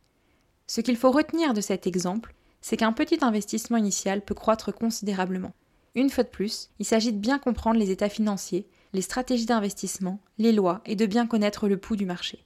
Ce 0.74 0.80
qu'il 0.80 0.96
faut 0.96 1.12
retenir 1.12 1.54
de 1.54 1.60
cet 1.60 1.86
exemple, 1.86 2.34
c'est 2.62 2.78
qu'un 2.78 2.94
petit 2.94 3.18
investissement 3.20 3.76
initial 3.76 4.22
peut 4.22 4.34
croître 4.34 4.74
considérablement. 4.74 5.52
Une 5.96 6.10
fois 6.10 6.24
de 6.24 6.30
plus, 6.30 6.70
il 6.80 6.86
s'agit 6.86 7.12
de 7.12 7.18
bien 7.18 7.40
comprendre 7.40 7.78
les 7.78 7.92
états 7.92 8.08
financiers, 8.08 8.66
les 8.94 9.02
stratégies 9.02 9.46
d'investissement, 9.46 10.22
les 10.38 10.54
lois 10.54 10.80
et 10.86 10.96
de 10.96 11.06
bien 11.06 11.28
connaître 11.28 11.68
le 11.68 11.76
pouls 11.76 11.98
du 11.98 12.06
marché. 12.06 12.46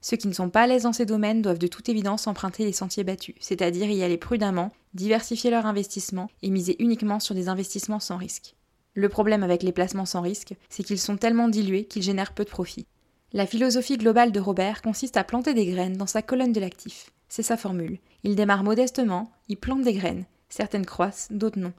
Ceux 0.00 0.16
qui 0.16 0.28
ne 0.28 0.32
sont 0.32 0.48
pas 0.48 0.62
à 0.62 0.66
l'aise 0.68 0.84
dans 0.84 0.92
ces 0.92 1.06
domaines 1.06 1.42
doivent 1.42 1.58
de 1.58 1.66
toute 1.66 1.88
évidence 1.88 2.28
emprunter 2.28 2.64
les 2.64 2.72
sentiers 2.72 3.02
battus, 3.02 3.34
c'est-à-dire 3.40 3.90
y 3.90 4.04
aller 4.04 4.16
prudemment, 4.16 4.70
diversifier 4.92 5.50
leur 5.50 5.66
investissement 5.66 6.30
et 6.42 6.50
miser 6.50 6.80
uniquement 6.80 7.18
sur 7.18 7.34
des 7.34 7.48
investissements 7.48 7.98
sans 7.98 8.16
risque. 8.16 8.54
Le 8.94 9.08
problème 9.08 9.42
avec 9.42 9.64
les 9.64 9.72
placements 9.72 10.06
sans 10.06 10.20
risque, 10.20 10.54
c'est 10.68 10.84
qu'ils 10.84 11.00
sont 11.00 11.16
tellement 11.16 11.48
dilués 11.48 11.86
qu'ils 11.86 12.04
génèrent 12.04 12.32
peu 12.32 12.44
de 12.44 12.50
profit. 12.50 12.86
La 13.32 13.44
philosophie 13.44 13.98
globale 13.98 14.30
de 14.30 14.38
Robert 14.38 14.82
consiste 14.82 15.16
à 15.16 15.24
planter 15.24 15.52
des 15.52 15.66
graines 15.66 15.96
dans 15.96 16.06
sa 16.06 16.22
colonne 16.22 16.52
de 16.52 16.60
l'actif. 16.60 17.10
C'est 17.36 17.42
sa 17.42 17.56
formule. 17.56 17.98
Il 18.22 18.36
démarre 18.36 18.62
modestement, 18.62 19.32
il 19.48 19.56
plante 19.56 19.82
des 19.82 19.94
graines. 19.94 20.24
Certaines 20.48 20.86
croissent, 20.86 21.26
d'autres 21.32 21.58
non. 21.58 21.72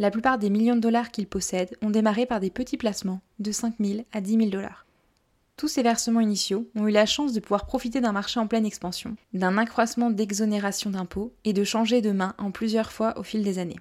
La 0.00 0.10
plupart 0.10 0.36
des 0.36 0.50
millions 0.50 0.74
de 0.74 0.80
dollars 0.80 1.12
qu'il 1.12 1.28
possède 1.28 1.76
ont 1.80 1.90
démarré 1.90 2.26
par 2.26 2.40
des 2.40 2.50
petits 2.50 2.76
placements 2.76 3.20
de 3.38 3.52
5 3.52 3.74
000 3.78 4.00
à 4.10 4.20
10 4.20 4.36
000 4.36 4.50
dollars. 4.50 4.84
Tous 5.56 5.68
ces 5.68 5.84
versements 5.84 6.18
initiaux 6.18 6.68
ont 6.74 6.88
eu 6.88 6.90
la 6.90 7.06
chance 7.06 7.32
de 7.32 7.38
pouvoir 7.38 7.66
profiter 7.66 8.00
d'un 8.00 8.10
marché 8.10 8.40
en 8.40 8.48
pleine 8.48 8.66
expansion, 8.66 9.14
d'un 9.32 9.58
accroissement 9.58 10.10
d'exonération 10.10 10.90
d'impôts 10.90 11.32
et 11.44 11.52
de 11.52 11.62
changer 11.62 12.00
de 12.00 12.10
main 12.10 12.34
en 12.38 12.50
plusieurs 12.50 12.90
fois 12.90 13.16
au 13.16 13.22
fil 13.22 13.44
des 13.44 13.60
années. 13.60 13.78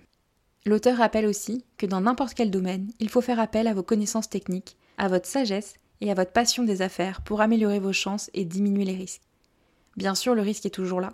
L'auteur 0.63 0.97
rappelle 0.97 1.25
aussi 1.25 1.65
que 1.77 1.88
dans 1.88 2.01
n'importe 2.01 2.35
quel 2.35 2.51
domaine, 2.51 2.91
il 2.99 3.09
faut 3.09 3.21
faire 3.21 3.39
appel 3.39 3.65
à 3.65 3.73
vos 3.73 3.81
connaissances 3.81 4.29
techniques, 4.29 4.77
à 4.99 5.07
votre 5.07 5.25
sagesse 5.25 5.73
et 6.01 6.11
à 6.11 6.13
votre 6.13 6.33
passion 6.33 6.61
des 6.61 6.83
affaires 6.83 7.21
pour 7.21 7.41
améliorer 7.41 7.79
vos 7.79 7.93
chances 7.93 8.29
et 8.35 8.45
diminuer 8.45 8.85
les 8.85 8.95
risques. 8.95 9.23
Bien 9.97 10.15
sûr, 10.15 10.36
le 10.36 10.41
risque 10.41 10.65
est 10.65 10.69
toujours 10.69 11.01
là. 11.01 11.13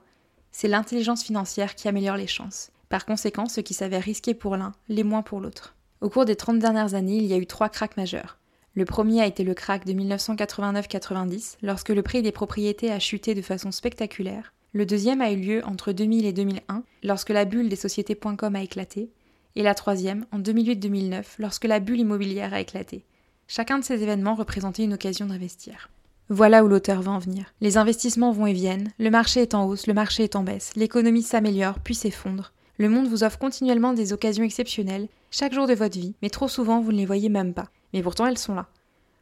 C'est 0.52 0.67
l'intelligence 0.67 1.24
financière 1.24 1.76
qui 1.76 1.88
améliore 1.88 2.17
les 2.17 2.28
chances. 2.28 2.72
Par 2.89 3.06
conséquent, 3.06 3.48
ce 3.48 3.62
qui 3.62 3.74
s'avère 3.74 4.04
risqué 4.04 4.34
pour 4.34 4.58
l'un, 4.58 4.74
l'est 4.89 5.04
moins 5.04 5.22
pour 5.22 5.39
l'autre. 5.39 5.76
Au 6.02 6.10
cours 6.10 6.26
des 6.26 6.36
30 6.36 6.60
dernières 6.60 6.94
années, 6.94 7.17
il 7.17 7.26
y 7.26 7.34
a 7.34 7.38
eu 7.38 7.46
trois 7.46 7.70
cracks 7.70 7.96
majeurs. 7.96 8.38
Le 8.74 8.86
premier 8.86 9.22
a 9.22 9.28
été 9.28 9.44
le 9.44 9.54
crack 9.54 9.86
de 9.86 9.94
1989-90, 9.94 11.58
lorsque 11.62 11.89
le 11.89 12.02
prix 12.02 12.22
des 12.22 12.32
propriétés 12.32 12.91
a 12.91 13.00
chuté 13.00 13.36
de 13.36 13.41
façon 13.41 13.72
spectaculaire. 13.72 14.54
Le 14.74 14.86
deuxième 14.86 15.22
a 15.22 15.32
eu 15.32 15.36
lieu 15.36 15.65
entre 15.65 15.91
2000 15.91 16.26
et 16.26 16.34
2001, 16.34 16.84
lorsque 17.04 17.30
la 17.30 17.46
bulle 17.46 17.70
des 17.70 17.76
sociétés.com 17.76 18.56
a 18.56 18.62
éclaté. 18.62 19.10
Et 19.56 19.63
la 19.63 19.76
troisième, 19.76 20.26
en 20.32 20.39
2008-2009, 20.39 21.24
lorsque 21.39 21.65
la 21.65 21.80
bulle 21.80 22.00
immobilière 22.00 22.54
a 22.54 22.62
éclaté. 22.62 23.06
Chacun 23.48 23.80
de 23.80 23.84
ces 23.84 24.02
événements 24.02 24.36
représentait 24.36 24.86
une 24.86 24.94
occasion 24.94 25.26
d'investir. 25.26 25.89
Voilà 26.34 26.63
où 26.63 26.70
l'auteur 26.70 27.02
va 27.02 27.12
en 27.12 27.20
venir. 27.20 27.54
Les 27.60 27.76
investissements 27.78 28.32
vont 28.32 28.48
et 28.48 28.54
viennent, 28.54 28.94
le 29.00 29.10
marché 29.10 29.41
est 29.41 29.54
en 29.54 29.65
hausse, 29.65 29.86
le 29.86 29.94
marché 29.94 30.24
est 30.24 30.38
en 30.38 30.44
baisse, 30.44 30.72
l'économie 30.78 31.24
s'améliore 31.24 31.80
puis 31.80 31.94
s'effondre. 31.94 32.54
Le 32.78 32.88
monde 32.88 33.10
vous 33.10 33.26
offre 33.26 33.38
continuellement 33.38 33.91
des 33.91 34.13
occasions 34.13 34.46
exceptionnelles, 34.46 35.10
chaque 35.30 35.52
jour 35.52 35.67
de 35.67 35.74
votre 35.74 36.00
vie, 36.00 36.15
mais 36.22 36.30
trop 36.30 36.48
souvent 36.48 36.80
vous 36.80 36.94
ne 36.94 36.98
les 36.98 37.06
voyez 37.06 37.28
même 37.28 37.54
pas. 37.54 37.67
Mais 37.94 38.02
pourtant 38.02 38.26
elles 38.26 38.38
sont 38.38 38.56
là. 38.56 38.67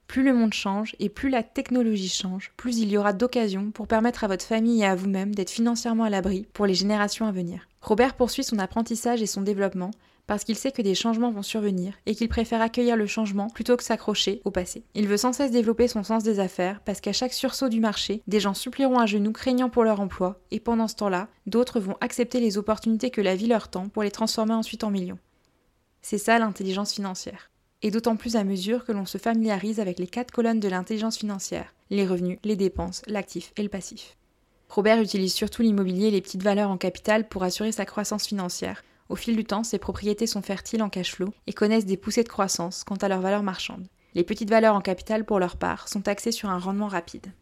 Plus 0.06 0.22
le 0.22 0.36
monde 0.36 0.54
change 0.54 0.95
et 1.00 1.10
plus 1.10 1.32
la 1.32 1.41
technologie 1.41 2.10
change, 2.10 2.52
plus 2.58 2.78
il 2.78 2.91
y 2.91 2.98
aura 2.98 3.12
d'occasions 3.12 3.72
pour 3.72 3.88
permettre 3.88 4.24
à 4.24 4.28
votre 4.28 4.45
famille 4.45 4.84
et 4.84 4.86
à 4.86 4.93
vous-même 4.93 5.34
d'être 5.34 5.50
financièrement 5.50 6.04
à 6.04 6.12
l'abri 6.12 6.45
pour 6.54 6.67
les 6.67 6.76
générations 6.76 7.26
à 7.26 7.32
venir. 7.32 7.67
Robert 7.82 8.13
poursuit 8.13 8.43
son 8.43 8.60
apprentissage 8.60 9.24
et 9.24 9.26
son 9.26 9.41
développement 9.41 9.89
parce 10.30 10.44
qu'il 10.44 10.56
sait 10.56 10.72
que 10.72 10.84
des 10.84 10.94
changements 10.94 11.32
vont 11.32 11.42
survenir 11.42 11.96
et 12.06 12.13
qu'il 12.13 12.30
préfère 12.30 12.62
accueillir 12.62 12.96
le 12.96 13.08
changement 13.08 13.50
plutôt 13.50 13.76
que 13.76 13.84
s'accrocher 13.84 14.44
au 14.46 14.52
passé. 14.52 14.84
Il 14.94 15.08
veut 15.08 15.18
sans 15.18 15.34
cesse 15.34 15.50
développer 15.50 15.88
son 15.88 16.04
sens 16.04 16.24
des 16.24 16.39
affaires 16.39 16.82
parce 16.86 17.02
qu'à 17.02 17.13
chaque 17.13 17.34
sursaut 17.34 17.68
du 17.68 17.80
marché, 17.80 18.22
des 18.28 18.39
gens 18.39 18.54
supplieront 18.54 19.00
à 19.00 19.08
genoux 19.08 19.32
craignant 19.32 19.72
pour 19.72 19.84
leur 19.84 20.00
emploi 20.00 20.39
et 20.52 20.60
pendant 20.60 20.88
ce 20.88 20.94
temps-là, 20.98 21.30
d'autres 21.48 21.80
vont 21.80 21.98
accepter 22.00 22.39
les 22.39 22.60
opportunités 22.60 23.10
que 23.10 23.22
la 23.22 23.36
vie 23.36 23.48
leur 23.48 23.70
tend 23.70 23.89
pour 23.89 24.04
les 24.04 24.12
transformer 24.12 24.54
ensuite 24.54 24.84
en 24.84 24.92
millions. 24.92 25.18
C'est 26.04 26.20
ça 26.20 26.38
l'intelligence 26.38 26.94
financière. 26.94 27.50
Et 27.82 27.89
d'autant 27.89 28.15
plus 28.15 28.36
à 28.36 28.44
mesure 28.44 28.86
que 28.86 28.92
l'on 28.92 29.08
se 29.08 29.18
familiarise 29.18 29.80
avec 29.80 29.98
les 29.98 30.06
quatre 30.06 30.30
colonnes 30.30 30.60
de 30.60 30.70
l'intelligence 30.70 31.18
financière, 31.18 31.74
les 31.89 32.06
revenus, 32.06 32.38
les 32.44 32.56
dépenses, 32.56 33.02
l'actif 33.08 33.52
et 33.58 33.63
le 33.63 33.70
passif. 33.70 34.15
Robert 34.70 35.02
utilise 35.02 35.34
surtout 35.34 35.63
l'immobilier 35.63 36.10
et 36.10 36.12
les 36.12 36.22
petites 36.22 36.44
valeurs 36.44 36.70
en 36.70 36.78
capital 36.78 37.28
pour 37.28 37.42
assurer 37.42 37.72
sa 37.72 37.86
croissance 37.86 38.28
financière, 38.28 38.84
au 39.10 39.15
fil 39.15 39.36
du 39.36 39.43
temps, 39.43 39.63
ces 39.63 39.80
propriétés 39.80 40.28
sont 40.28 40.43
fertiles 40.43 40.84
en 40.84 40.89
cash 40.89 41.13
flow 41.13 41.34
et 41.48 41.54
connaissent 41.54 41.86
des 41.86 41.98
poussées 41.98 42.24
de 42.24 42.30
croissance 42.30 42.84
quant 42.84 42.95
à 42.95 43.08
leur 43.08 43.22
valeur 43.22 43.43
marchande. 43.43 43.88
Les 44.13 44.24
petites 44.24 44.50
valeurs 44.50 44.76
en 44.76 44.82
capital, 44.82 45.26
pour 45.26 45.39
leur 45.39 45.58
part, 45.58 45.88
sont 45.88 46.08
axées 46.08 46.32
sur 46.32 46.50
un 46.50 46.60
rendement 46.60 46.88
rapide. 46.88 47.34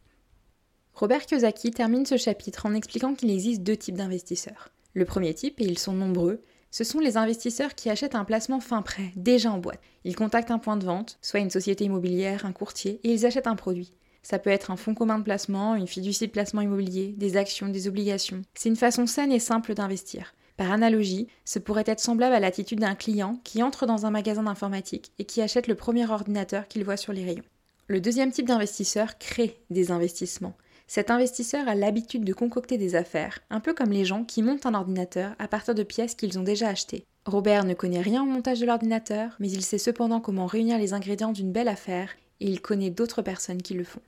Robert 0.93 1.25
Kiyosaki 1.25 1.71
termine 1.71 2.05
ce 2.05 2.17
chapitre 2.17 2.65
en 2.65 2.73
expliquant 2.73 3.13
qu'il 3.13 3.29
existe 3.29 3.61
deux 3.61 3.77
types 3.77 3.97
d'investisseurs. 3.97 4.69
Le 4.93 5.05
premier 5.05 5.33
type, 5.33 5.61
et 5.61 5.65
ils 5.65 5.77
sont 5.77 5.93
nombreux, 5.93 6.41
ce 6.71 6.83
sont 6.83 6.99
les 6.99 7.17
investisseurs 7.17 7.75
qui 7.75 7.89
achètent 7.89 8.15
un 8.15 8.25
placement 8.25 8.59
fin 8.59 8.81
prêt, 8.81 9.11
déjà 9.15 9.51
en 9.51 9.57
boîte. 9.57 9.79
Ils 10.05 10.15
contactent 10.15 10.51
un 10.51 10.59
point 10.59 10.77
de 10.77 10.85
vente, 10.85 11.17
soit 11.21 11.39
une 11.39 11.49
société 11.49 11.85
immobilière, 11.85 12.45
un 12.45 12.51
courtier, 12.51 12.99
et 13.03 13.13
ils 13.13 13.25
achètent 13.25 13.47
un 13.47 13.55
produit. 13.55 13.93
Ça 14.23 14.39
peut 14.39 14.49
être 14.49 14.71
un 14.71 14.75
fonds 14.75 14.95
commun 14.95 15.19
de 15.19 15.23
placement, 15.23 15.75
une 15.75 15.87
fiducie 15.87 16.27
de 16.27 16.31
placement 16.31 16.61
immobilier, 16.61 17.13
des 17.17 17.37
actions, 17.37 17.69
des 17.69 17.87
obligations. 17.87 18.41
C'est 18.55 18.69
une 18.69 18.75
façon 18.75 19.05
saine 19.05 19.31
et 19.31 19.39
simple 19.39 19.73
d'investir. 19.73 20.33
Par 20.57 20.71
analogie, 20.71 21.27
ce 21.45 21.59
pourrait 21.59 21.83
être 21.85 21.99
semblable 21.99 22.33
à 22.33 22.39
l'attitude 22.39 22.79
d'un 22.79 22.95
client 22.95 23.39
qui 23.43 23.61
entre 23.61 23.85
dans 23.85 24.07
un 24.07 24.09
magasin 24.11 24.43
d'informatique 24.43 25.11
et 25.19 25.23
qui 25.23 25.41
achète 25.41 25.67
le 25.67 25.75
premier 25.75 26.09
ordinateur 26.09 26.67
qu'il 26.67 26.83
voit 26.83 26.97
sur 26.97 27.13
les 27.13 27.23
rayons. 27.23 27.43
Le 27.87 28.01
deuxième 28.01 28.31
type 28.31 28.47
d'investisseur 28.47 29.19
crée 29.19 29.61
des 29.69 29.91
investissements. 29.91 30.57
Cet 30.87 31.11
investisseur 31.11 31.67
a 31.67 31.75
l'habitude 31.75 32.23
de 32.23 32.33
concocter 32.33 32.77
des 32.77 32.95
affaires, 32.95 33.39
un 33.49 33.59
peu 33.59 33.73
comme 33.73 33.91
les 33.91 34.03
gens 34.03 34.23
qui 34.23 34.41
montent 34.41 34.65
un 34.65 34.73
ordinateur 34.73 35.35
à 35.37 35.47
partir 35.47 35.75
de 35.75 35.83
pièces 35.83 36.15
qu'ils 36.15 36.39
ont 36.39 36.43
déjà 36.43 36.69
achetées. 36.69 37.05
Robert 37.25 37.65
ne 37.65 37.73
connaît 37.73 38.01
rien 38.01 38.23
au 38.23 38.25
montage 38.25 38.59
de 38.59 38.65
l'ordinateur, 38.65 39.35
mais 39.39 39.51
il 39.51 39.61
sait 39.61 39.77
cependant 39.77 40.21
comment 40.21 40.47
réunir 40.47 40.79
les 40.79 40.93
ingrédients 40.93 41.33
d'une 41.33 41.51
belle 41.51 41.67
affaire, 41.67 42.09
et 42.39 42.47
il 42.47 42.61
connaît 42.61 42.89
d'autres 42.89 43.21
personnes 43.21 43.61
qui 43.61 43.73
le 43.73 43.83
font. 43.83 44.01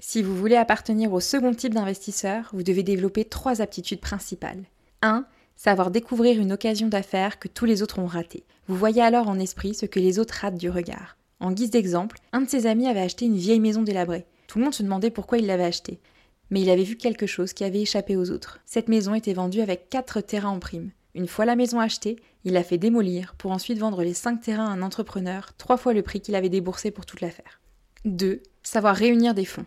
Si 0.00 0.22
vous 0.22 0.36
voulez 0.36 0.56
appartenir 0.56 1.12
au 1.12 1.20
second 1.20 1.54
type 1.54 1.72
d'investisseur, 1.72 2.50
vous 2.52 2.62
devez 2.62 2.82
développer 2.82 3.24
trois 3.24 3.62
aptitudes 3.62 4.00
principales. 4.00 4.64
1 5.02 5.24
savoir 5.56 5.90
découvrir 5.90 6.40
une 6.40 6.52
occasion 6.52 6.88
d'affaires 6.88 7.38
que 7.38 7.48
tous 7.48 7.64
les 7.64 7.82
autres 7.82 7.98
ont 7.98 8.06
ratée. 8.06 8.44
Vous 8.68 8.76
voyez 8.76 9.02
alors 9.02 9.28
en 9.28 9.38
esprit 9.38 9.74
ce 9.74 9.86
que 9.86 10.00
les 10.00 10.18
autres 10.18 10.34
ratent 10.34 10.58
du 10.58 10.70
regard. 10.70 11.16
En 11.40 11.52
guise 11.52 11.70
d'exemple, 11.70 12.18
un 12.32 12.40
de 12.40 12.48
ses 12.48 12.66
amis 12.66 12.86
avait 12.86 13.00
acheté 13.00 13.26
une 13.26 13.36
vieille 13.36 13.60
maison 13.60 13.82
délabrée. 13.82 14.26
Tout 14.46 14.58
le 14.58 14.64
monde 14.64 14.74
se 14.74 14.82
demandait 14.82 15.10
pourquoi 15.10 15.38
il 15.38 15.46
l'avait 15.46 15.64
achetée. 15.64 16.00
Mais 16.50 16.60
il 16.60 16.70
avait 16.70 16.84
vu 16.84 16.96
quelque 16.96 17.26
chose 17.26 17.52
qui 17.52 17.64
avait 17.64 17.82
échappé 17.82 18.16
aux 18.16 18.30
autres. 18.30 18.60
Cette 18.64 18.88
maison 18.88 19.14
était 19.14 19.32
vendue 19.32 19.60
avec 19.60 19.88
4 19.88 20.20
terrains 20.20 20.50
en 20.50 20.58
prime. 20.58 20.90
Une 21.14 21.28
fois 21.28 21.44
la 21.44 21.56
maison 21.56 21.80
achetée, 21.80 22.16
il 22.44 22.54
l'a 22.54 22.64
fait 22.64 22.78
démolir 22.78 23.34
pour 23.36 23.52
ensuite 23.52 23.78
vendre 23.78 24.02
les 24.02 24.14
5 24.14 24.40
terrains 24.40 24.66
à 24.66 24.72
un 24.72 24.82
entrepreneur, 24.82 25.52
trois 25.56 25.76
fois 25.76 25.92
le 25.92 26.02
prix 26.02 26.20
qu'il 26.20 26.34
avait 26.34 26.48
déboursé 26.48 26.90
pour 26.90 27.06
toute 27.06 27.20
l'affaire. 27.20 27.60
2. 28.04 28.42
Savoir 28.62 28.96
réunir 28.96 29.34
des 29.34 29.44
fonds. 29.44 29.66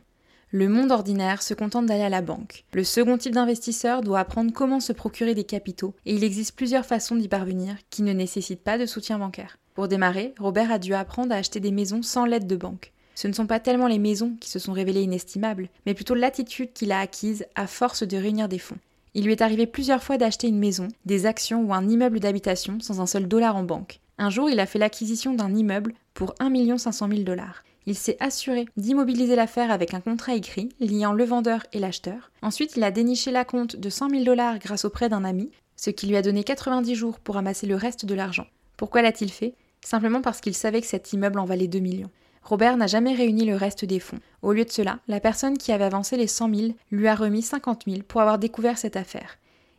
Le 0.52 0.70
monde 0.70 0.94
ordinaire 0.94 1.42
se 1.42 1.54
contente 1.54 1.88
d'aller 1.88 2.04
à 2.04 2.10
la 2.10 2.22
banque. 2.22 2.64
Le 2.72 2.86
second 2.86 3.18
type 3.18 3.34
d'investisseur 3.34 4.00
doit 4.00 4.20
apprendre 4.20 4.54
comment 4.54 4.80
se 4.80 4.94
procurer 4.94 5.36
des 5.36 5.44
capitaux, 5.44 5.94
et 6.06 6.16
il 6.16 6.24
existe 6.24 6.56
plusieurs 6.56 6.86
façons 6.86 7.18
d'y 7.18 7.28
parvenir 7.28 7.76
qui 7.90 8.02
ne 8.02 8.14
nécessitent 8.14 8.64
pas 8.64 8.78
de 8.78 8.86
soutien 8.86 9.20
bancaire. 9.20 9.58
Pour 9.74 9.90
démarrer, 9.90 10.34
Robert 10.40 10.72
a 10.72 10.80
dû 10.80 10.94
apprendre 10.94 11.34
à 11.34 11.36
acheter 11.36 11.60
des 11.60 11.72
maisons 11.72 12.02
sans 12.02 12.26
l'aide 12.26 12.48
de 12.48 12.56
banque. 12.56 12.94
Ce 13.14 13.28
ne 13.28 13.34
sont 13.34 13.46
pas 13.46 13.60
tellement 13.60 13.88
les 13.88 14.00
maisons 14.00 14.38
qui 14.40 14.50
se 14.50 14.58
sont 14.58 14.72
révélées 14.72 15.04
inestimables, 15.04 15.68
mais 15.86 15.94
plutôt 15.94 16.16
l'attitude 16.16 16.72
qu'il 16.72 16.94
a 16.94 17.00
acquise 17.00 17.46
à 17.56 17.68
force 17.68 18.04
de 18.04 18.16
réunir 18.16 18.48
des 18.48 18.58
fonds. 18.58 18.78
Il 19.16 19.26
lui 19.26 19.34
est 19.34 19.42
arrivé 19.42 19.68
plusieurs 19.68 20.02
fois 20.02 20.18
d'acheter 20.18 20.48
une 20.48 20.60
maison, 20.60 20.88
des 21.06 21.26
actions 21.26 21.62
ou 21.62 21.74
un 21.74 21.90
immeuble 21.90 22.22
d'habitation 22.22 22.80
sans 22.80 23.02
un 23.02 23.06
seul 23.06 23.28
dollar 23.28 23.58
en 23.58 23.64
banque. 23.64 24.00
Un 24.18 24.30
jour, 24.30 24.50
il 24.50 24.60
a 24.60 24.66
fait 24.66 24.80
l'acquisition 24.80 25.34
d'un 25.34 25.54
immeuble 25.54 25.94
pour 26.14 26.34
1 26.40 26.78
500 26.78 27.08
000 27.10 27.22
dollars 27.22 27.64
il 27.88 27.96
s'est 27.96 28.18
assuré 28.20 28.66
d'immobiliser 28.76 29.38
l'affaire 29.38 29.72
avec 29.72 29.94
un 29.94 30.02
contrat 30.02 30.36
écrit 30.36 30.70
liant 30.82 31.14
le 31.14 31.24
vendeur 31.24 31.66
et 31.72 31.80
l'acheteur. 31.80 32.32
Ensuite, 32.42 32.76
il 32.76 32.84
a 32.84 32.92
déniché 32.92 33.32
la 33.32 33.46
compte 33.46 33.78
de 33.78 33.90
100 33.90 34.10
000 34.10 34.24
dollars 34.26 34.60
grâce 34.60 34.84
au 34.84 34.90
prêt 34.90 35.08
d'un 35.08 35.24
ami, 35.24 35.52
ce 35.78 35.90
qui 35.90 36.06
lui 36.06 36.18
a 36.18 36.22
donné 36.22 36.44
90 36.44 36.96
jours 36.96 37.20
pour 37.20 37.38
amasser 37.38 37.66
le 37.66 37.78
reste 37.78 38.06
de 38.06 38.14
l'argent. 38.14 38.46
Pourquoi 38.76 39.02
l'a-t-il 39.02 39.32
fait? 39.32 39.54
Simplement 39.80 40.22
parce 40.22 40.42
qu'il 40.42 40.54
savait 40.54 40.82
que 40.82 40.88
cet 40.88 41.14
immeuble 41.14 41.40
en 41.40 41.46
valait 41.46 41.68
2 41.68 41.80
millions. 41.80 42.12
Robert 42.44 42.76
n'a 42.76 42.88
jamais 42.88 43.16
réuni 43.16 43.46
le 43.46 43.56
reste 43.56 43.86
des 43.86 44.02
fonds. 44.02 44.20
Au 44.42 44.52
lieu 44.52 44.66
de 44.66 44.72
cela, 44.72 45.00
la 45.08 45.22
personne 45.22 45.58
qui 45.58 45.72
avait 45.72 45.86
avancé 45.86 46.18
les 46.18 46.28
100 46.28 46.54
000 46.54 46.72
lui 46.92 47.08
a 47.08 47.16
remis 47.16 47.42
50 47.42 47.84
000 47.88 48.02
pour 48.06 48.20
avoir 48.20 48.38
découvert 48.38 48.78
cette 48.78 48.98
affaire. 48.98 49.38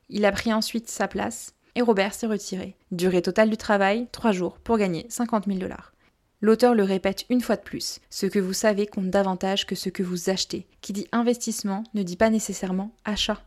Il 0.09 0.25
a 0.25 0.33
pris 0.33 0.51
ensuite 0.51 0.89
sa 0.89 1.09
place 1.09 1.53
et 1.79 1.83
Robert 1.83 2.13
s'est 2.13 2.27
retiré. 2.27 2.75
Durée 2.91 3.23
totale 3.23 3.51
du 3.51 3.57
travail, 3.57 4.09
3 4.11 4.33
jours 4.33 4.59
pour 4.59 4.79
gagner 4.79 5.07
50 5.11 5.47
000 5.47 5.59
dollars. 5.59 5.93
L'auteur 6.41 6.75
le 6.75 6.83
répète 6.83 7.25
une 7.31 7.41
fois 7.41 7.55
de 7.55 7.63
plus, 7.63 8.01
ce 8.11 8.27
que 8.27 8.41
vous 8.41 8.53
savez 8.53 8.89
compte 8.89 9.11
davantage 9.11 9.65
que 9.65 9.77
ce 9.77 9.89
que 9.89 10.03
vous 10.03 10.29
achetez. 10.29 10.67
Qui 10.81 10.93
dit 10.93 11.07
investissement 11.13 11.85
ne 11.95 12.03
dit 12.03 12.17
pas 12.17 12.31
nécessairement 12.31 12.91
achat. 13.05 13.41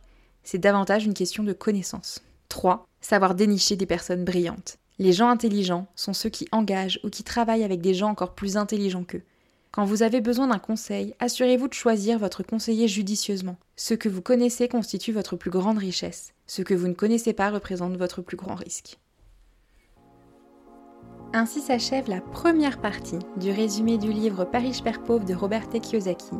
C'est 0.44 0.56
davantage 0.56 1.04
une 1.04 1.12
question 1.12 1.44
de 1.44 1.52
connaissance. 1.52 2.22
3. 2.48 2.86
Savoir 3.02 3.34
dénicher 3.34 3.76
des 3.76 3.84
personnes 3.84 4.24
brillantes. 4.24 4.78
Les 4.98 5.12
gens 5.12 5.28
intelligents 5.28 5.86
sont 5.94 6.14
ceux 6.14 6.30
qui 6.30 6.48
engagent 6.52 7.00
ou 7.04 7.10
qui 7.10 7.24
travaillent 7.24 7.64
avec 7.64 7.82
des 7.82 7.92
gens 7.92 8.08
encore 8.08 8.34
plus 8.34 8.56
intelligents 8.56 9.04
qu'eux. 9.04 9.24
Quand 9.72 9.84
vous 9.84 10.02
avez 10.02 10.22
besoin 10.22 10.48
d'un 10.48 10.58
conseil, 10.58 11.14
assurez-vous 11.18 11.68
de 11.68 11.74
choisir 11.74 12.18
votre 12.18 12.42
conseiller 12.42 12.88
judicieusement. 12.88 13.56
Ce 13.76 13.92
que 13.92 14.08
vous 14.08 14.22
connaissez 14.22 14.68
constitue 14.68 15.12
votre 15.12 15.36
plus 15.36 15.50
grande 15.50 15.78
richesse. 15.78 16.32
Ce 16.54 16.60
que 16.60 16.74
vous 16.74 16.86
ne 16.86 16.92
connaissez 16.92 17.32
pas 17.32 17.48
représente 17.48 17.96
votre 17.96 18.20
plus 18.20 18.36
grand 18.36 18.54
risque. 18.54 18.98
Ainsi 21.32 21.62
s'achève 21.62 22.10
la 22.10 22.20
première 22.20 22.78
partie 22.78 23.20
du 23.38 23.50
résumé 23.50 23.96
du 23.96 24.12
livre 24.12 24.44
Paris 24.44 24.78
Père 24.84 25.02
pauvre 25.02 25.24
de 25.24 25.32
Robert 25.32 25.70
Kiyosaki. 25.70 26.34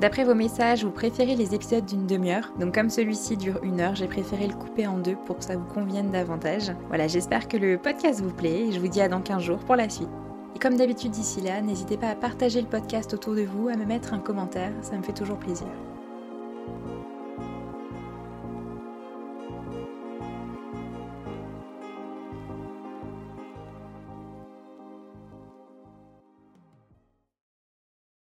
D'après 0.00 0.22
vos 0.22 0.36
messages, 0.36 0.84
vous 0.84 0.92
préférez 0.92 1.34
les 1.34 1.56
épisodes 1.56 1.84
d'une 1.84 2.06
demi-heure, 2.06 2.52
donc 2.60 2.72
comme 2.72 2.88
celui-ci 2.88 3.36
dure 3.36 3.58
une 3.64 3.80
heure, 3.80 3.96
j'ai 3.96 4.06
préféré 4.06 4.46
le 4.46 4.54
couper 4.54 4.86
en 4.86 4.98
deux 4.98 5.16
pour 5.26 5.38
que 5.38 5.44
ça 5.44 5.56
vous 5.56 5.66
convienne 5.66 6.12
davantage. 6.12 6.70
Voilà, 6.86 7.08
j'espère 7.08 7.48
que 7.48 7.56
le 7.56 7.78
podcast 7.78 8.20
vous 8.20 8.32
plaît 8.32 8.68
et 8.68 8.70
je 8.70 8.78
vous 8.78 8.86
dis 8.86 9.00
à 9.00 9.08
dans 9.08 9.22
15 9.22 9.42
jours 9.42 9.64
pour 9.64 9.74
la 9.74 9.88
suite. 9.88 10.08
Et 10.54 10.60
comme 10.60 10.76
d'habitude 10.76 11.10
d'ici 11.10 11.40
là, 11.40 11.60
n'hésitez 11.62 11.96
pas 11.96 12.10
à 12.10 12.14
partager 12.14 12.60
le 12.60 12.68
podcast 12.68 13.12
autour 13.12 13.34
de 13.34 13.42
vous, 13.42 13.66
à 13.66 13.74
me 13.74 13.86
mettre 13.86 14.14
un 14.14 14.20
commentaire, 14.20 14.70
ça 14.82 14.96
me 14.96 15.02
fait 15.02 15.12
toujours 15.14 15.40
plaisir. 15.40 15.66